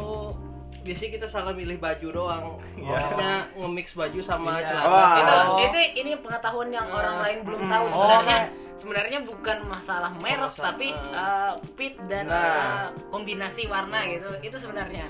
biasanya 0.84 1.12
kita 1.13 1.27
salah 1.27 1.53
milih 1.53 1.77
baju 1.77 2.08
doang 2.12 2.46
Iya. 2.75 2.91
maksudnya 2.91 3.34
nge-mix 3.55 3.88
baju 3.93 4.20
sama 4.20 4.51
Iya. 4.58 4.67
celana 4.67 4.89
Wah. 4.89 5.13
itu 5.15 5.34
Oh. 5.34 5.60
itu 5.62 5.77
ini 5.96 6.12
pengetahuan 6.17 6.70
yang 6.70 6.86
Nah. 6.86 6.98
orang 6.98 7.15
lain 7.22 7.38
belum 7.41 7.62
Mm. 7.62 7.72
tahu 7.72 7.84
Oh, 7.86 7.89
sebenarnya 7.89 8.27
kayak- 8.27 8.51
sebenarnya 8.77 9.19
bukan 9.23 9.67
masalah 9.69 10.11
merek 10.19 10.53
Masalah, 10.53 10.73
tapi 10.73 10.87
uh, 10.91 11.15
uh, 11.15 11.53
fit 11.77 11.95
dan 12.09 12.25
Nah. 12.29 12.41
uh, 12.41 12.85
kombinasi 13.13 13.69
warna 13.69 14.05
gitu. 14.09 14.29
Itu 14.41 14.57
sebenarnya. 14.57 15.09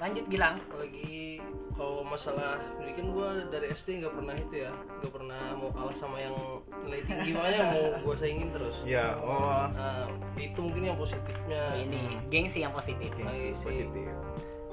Lanjut 0.00 0.24
Gilang. 0.32 0.56
Apalagi 0.72 1.44
kalau 1.76 2.04
masalah 2.04 2.60
pendidikan 2.76 3.08
gue 3.12 3.28
dari 3.48 3.66
SD 3.72 4.04
nggak 4.04 4.12
pernah 4.12 4.36
itu 4.36 4.54
ya 4.68 4.72
nggak 5.00 5.12
pernah 5.16 5.42
mau 5.56 5.72
kalah 5.72 5.96
sama 5.96 6.20
yang 6.20 6.36
nilai 6.84 7.00
tinggi 7.08 7.32
makanya 7.32 7.60
mau 7.72 7.84
gue 8.04 8.14
saingin 8.20 8.48
terus. 8.52 8.76
Iya 8.84 9.16
oh. 9.20 9.64
Nah 9.72 10.08
itu 10.36 10.60
mungkin 10.60 10.92
yang 10.92 10.96
positifnya. 10.96 11.62
Ini 11.80 12.00
gengsi 12.28 12.64
yang 12.64 12.72
positif. 12.76 13.08
Gengsi. 13.16 13.56
positif 13.64 14.08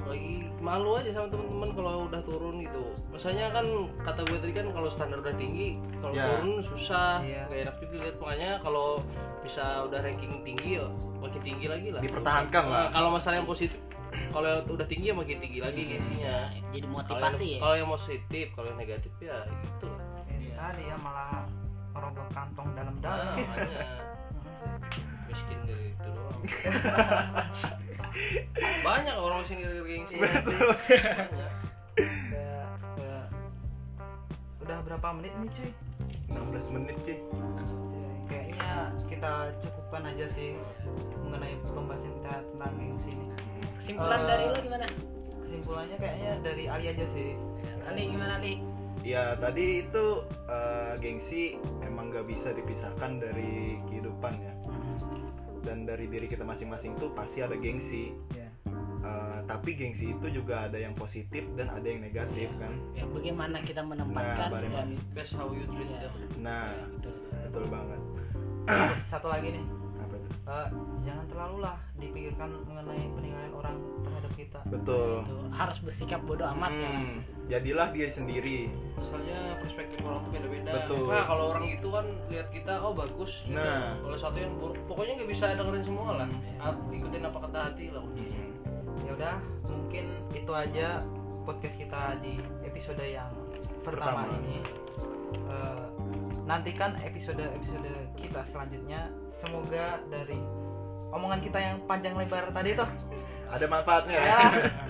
lagi 0.03 0.33
malu 0.57 0.93
aja 0.93 1.09
sama 1.09 1.27
teman-teman 1.27 1.69
kalau 1.71 1.91
udah 2.05 2.21
turun 2.21 2.55
gitu. 2.59 2.81
Misalnya 3.09 3.49
kan 3.49 3.65
kata 3.99 4.21
gue 4.23 4.37
tadi 4.37 4.53
kan 4.53 4.67
kalau 4.69 4.87
standar 4.87 5.17
udah 5.17 5.33
tinggi 5.33 5.67
kalau 5.97 6.13
Ya. 6.13 6.25
turun 6.29 6.49
susah 6.61 7.19
Iya. 7.19 7.41
gak 7.45 7.59
enak 7.63 7.75
juga 7.79 7.95
lihat 7.99 8.17
makanya 8.19 8.51
kalau 8.59 8.87
bisa 9.39 9.63
udah 9.83 9.99
ranking 9.99 10.33
tinggi 10.43 10.69
ya 10.75 10.85
makin 11.17 11.41
tinggi 11.41 11.65
lagi 11.65 11.87
lah. 11.89 12.01
Dipertahankan 12.01 12.63
Nah, 12.63 12.71
lah. 12.71 12.87
kalau 12.91 13.09
masalah 13.11 13.35
yang 13.35 13.47
positif 13.47 13.71
kalau 14.27 14.47
yang 14.49 14.61
udah 14.65 14.85
tinggi 14.85 15.05
ya 15.07 15.15
makin 15.15 15.37
tinggi 15.39 15.59
lagi 15.59 15.81
gengsinya 15.83 16.35
jadi 16.69 16.85
motivasi 16.85 17.45
yang, 17.47 17.53
ya? 17.53 17.59
kalau 17.59 17.75
yang 17.75 17.89
positif 17.89 18.45
kalau 18.53 18.67
yang 18.67 18.79
negatif 18.79 19.13
ya 19.17 19.37
gitu. 19.63 19.87
Lah 19.87 20.23
Ini 20.27 20.47
tadi 20.53 20.83
ya 20.83 20.95
malah 20.97 21.47
merogoh 21.91 22.27
kantong 22.29 22.67
nah, 22.67 22.75
dalam-dalam. 22.77 23.35
makanya. 23.35 23.81
Miskin 25.27 25.59
dari 25.65 25.87
itu 25.91 26.07
doang 26.07 26.39
banyak 28.83 29.15
orang 29.15 29.41
gara-gara 29.57 29.87
gengsi 29.87 30.13
Iya 30.15 30.29
sih. 30.41 30.57
banyak 30.57 31.51
Kayak, 31.97 32.67
kayak, 32.97 33.25
udah 34.61 34.77
berapa 34.85 35.07
menit 35.17 35.33
nih 35.39 35.49
cuy? 35.53 35.69
16 36.31 36.75
menit 36.75 36.97
cuy 37.03 37.17
Kayaknya 38.27 38.71
kita 39.07 39.31
cukupkan 39.63 40.03
aja 40.03 40.25
sih 40.27 40.59
mengenai 41.23 41.55
pembahasan 41.63 42.11
kita 42.19 42.33
tentang 42.43 42.73
gengsi 42.75 43.09
ini. 43.15 43.25
kesimpulan 43.79 44.19
Eh, 44.19 44.27
dari 44.27 44.45
lo 44.51 44.57
gimana 44.59 44.85
Kesimpulannya 45.47 45.95
kayaknya 45.95 46.31
dari 46.43 46.63
Ali 46.67 46.85
aja 46.91 47.05
sih. 47.07 47.39
Ali 47.87 48.11
gimana 48.11 48.35
Ali 48.35 48.59
ya 49.05 49.39
tadi 49.39 49.87
itu 49.87 50.05
eh, 50.51 50.91
gengsi 50.99 51.55
emang 51.79 52.11
gak 52.11 52.27
bisa 52.27 52.51
dipisahkan 52.51 53.23
dari 53.23 53.79
kehidupan 53.87 54.35
ya 54.35 54.51
dan 55.67 55.83
dari 55.83 56.07
diri 56.07 56.31
kita 56.31 56.47
masing-masing 56.47 56.95
tuh 56.95 57.11
pasti 57.11 57.43
ada 57.43 57.59
gengsi. 57.59 58.15
Ya. 58.31 58.47
Eh, 59.07 59.39
tapi 59.47 59.75
gengsi 59.75 60.11
itu 60.15 60.27
juga 60.31 60.67
ada 60.67 60.79
yang 60.79 60.91
positif 60.95 61.43
dan 61.59 61.67
ada 61.71 61.83
yang 61.83 61.99
negatif 62.03 62.47
kan? 62.59 62.71
Ya 62.95 63.03
bagaimana 63.07 63.59
kita 63.63 63.83
menempatkan 63.83 64.47
Nah, 64.51 64.63
dan 64.63 64.89
best 65.11 65.35
how 65.35 65.51
you 65.51 65.63
treat 65.67 65.87
ya, 65.87 66.07
them. 66.07 66.13
Nah 66.43 66.71
betul. 66.95 67.15
betul 67.47 67.65
banget. 67.71 68.01
Satu 69.11 69.27
lagi 69.31 69.55
nih, 69.55 69.63
eh, 70.47 70.67
jangan 71.01 71.25
terlalu 71.27 71.57
lah 71.59 71.75
dipikirkan 71.93 72.49
mengenai 72.63 73.03
penilaian 73.09 73.51
orang 73.53 73.75
terhadap 73.99 74.31
kita. 74.33 74.59
betul 74.65 75.21
Itu 75.21 75.35
harus 75.51 75.77
bersikap 75.79 76.19
bodoh 76.21 76.47
amat 76.49 76.71
ya? 76.71 76.89
Hmm, 76.89 77.15
jadilah 77.45 77.87
dia 77.89 78.07
sendiri 78.07 78.71
misalnya 78.93 79.39
perspektif 79.57 79.99
orang 80.01 80.19
tuh 80.21 80.31
beda-beda 80.33 80.71
Betul. 80.73 81.03
nah 81.05 81.23
kalau 81.25 81.45
orang 81.51 81.65
itu 81.65 81.87
kan 81.87 82.05
lihat 82.27 82.47
kita 82.49 82.73
oh 82.77 82.91
bagus 82.91 83.43
gitu. 83.43 83.55
Nah. 83.55 83.95
kalau 83.97 84.17
satu 84.17 84.37
yang 84.37 84.53
buruk 84.55 84.79
pokoknya 84.85 85.13
nggak 85.15 85.29
bisa 85.29 85.43
dengerin 85.51 85.83
semua 85.83 86.09
lah 86.15 86.27
Hmm. 86.27 86.63
Ap- 86.65 86.87
ikutin 86.89 87.23
apa 87.23 87.37
kata 87.41 87.59
hati 87.65 87.85
lah 87.89 88.03
Hmm, 88.03 88.55
Ya 88.99 89.11
udah, 89.13 89.35
mungkin 89.69 90.05
itu 90.31 90.51
aja 90.51 90.87
podcast 91.41 91.75
kita 91.75 92.01
di 92.19 92.35
episode 92.61 92.99
yang 92.99 93.31
pertama, 93.79 94.27
Pertama. 94.27 94.35
ini. 94.37 94.59
Eh, 95.47 95.85
nantikan 96.45 96.95
episode-episode 97.01 97.91
kita 98.17 98.41
selanjutnya. 98.43 99.11
Semoga 99.27 100.01
dari 100.07 100.39
omongan 101.11 101.39
kita 101.39 101.59
yang 101.59 101.75
panjang 101.87 102.13
lebar 102.15 102.51
tadi 102.51 102.75
tuh 102.75 102.87
ada 103.47 103.65
manfaatnya 103.65 104.15
ya 104.19 104.25
ya 104.27 104.39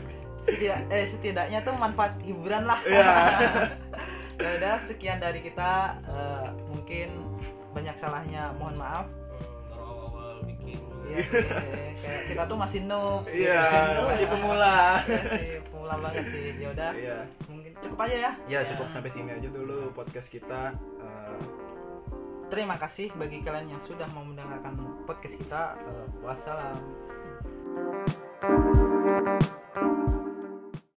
setidak, 0.47 0.79
eh, 0.89 1.05
setidaknya 1.05 1.59
tuh 1.61 1.73
manfaat 1.75 2.15
hiburan 2.23 2.63
lah. 2.63 2.79
Iya. 2.87 3.09
ya 4.41 4.49
udah 4.61 4.75
sekian 4.85 5.19
dari 5.19 5.43
kita. 5.43 5.99
Eh, 6.07 6.47
mungkin 6.71 7.09
banyak 7.75 7.95
salahnya, 7.99 8.55
mohon 8.55 8.77
maaf. 8.79 9.07
Iya 11.07 11.23
sih, 11.23 11.43
kayak 12.03 12.21
kita 12.27 12.43
tuh 12.51 12.57
masih 12.59 12.83
noob. 12.83 13.23
iya 13.31 13.95
masih 14.03 14.27
pemula 14.27 14.99
Iya 15.07 15.21
sih, 15.39 15.55
pemula 15.87 16.03
banget 16.11 16.25
sih. 16.35 16.45
Ya 16.59 16.67
udah, 16.75 16.91
iya 16.91 17.17
mungkin 17.47 17.71
cukup 17.79 17.99
aja 18.03 18.15
ya. 18.19 18.31
ya 18.51 18.59
cukup 18.75 18.87
sampai 18.91 19.11
sini 19.15 19.31
aja 19.31 19.47
dulu 19.47 19.79
podcast 19.95 20.27
kita 20.27 20.75
Eh, 20.99 21.39
Terima 22.47 22.79
kasih 22.79 23.11
bagi 23.15 23.43
kalian 23.43 23.75
yang 23.75 23.81
sudah 23.83 24.07
mau 24.15 24.23
mendengarkan 24.23 24.75
podcast 25.03 25.35
kita. 25.39 25.75
Eh, 25.79 26.07
wassalam. 26.23 26.79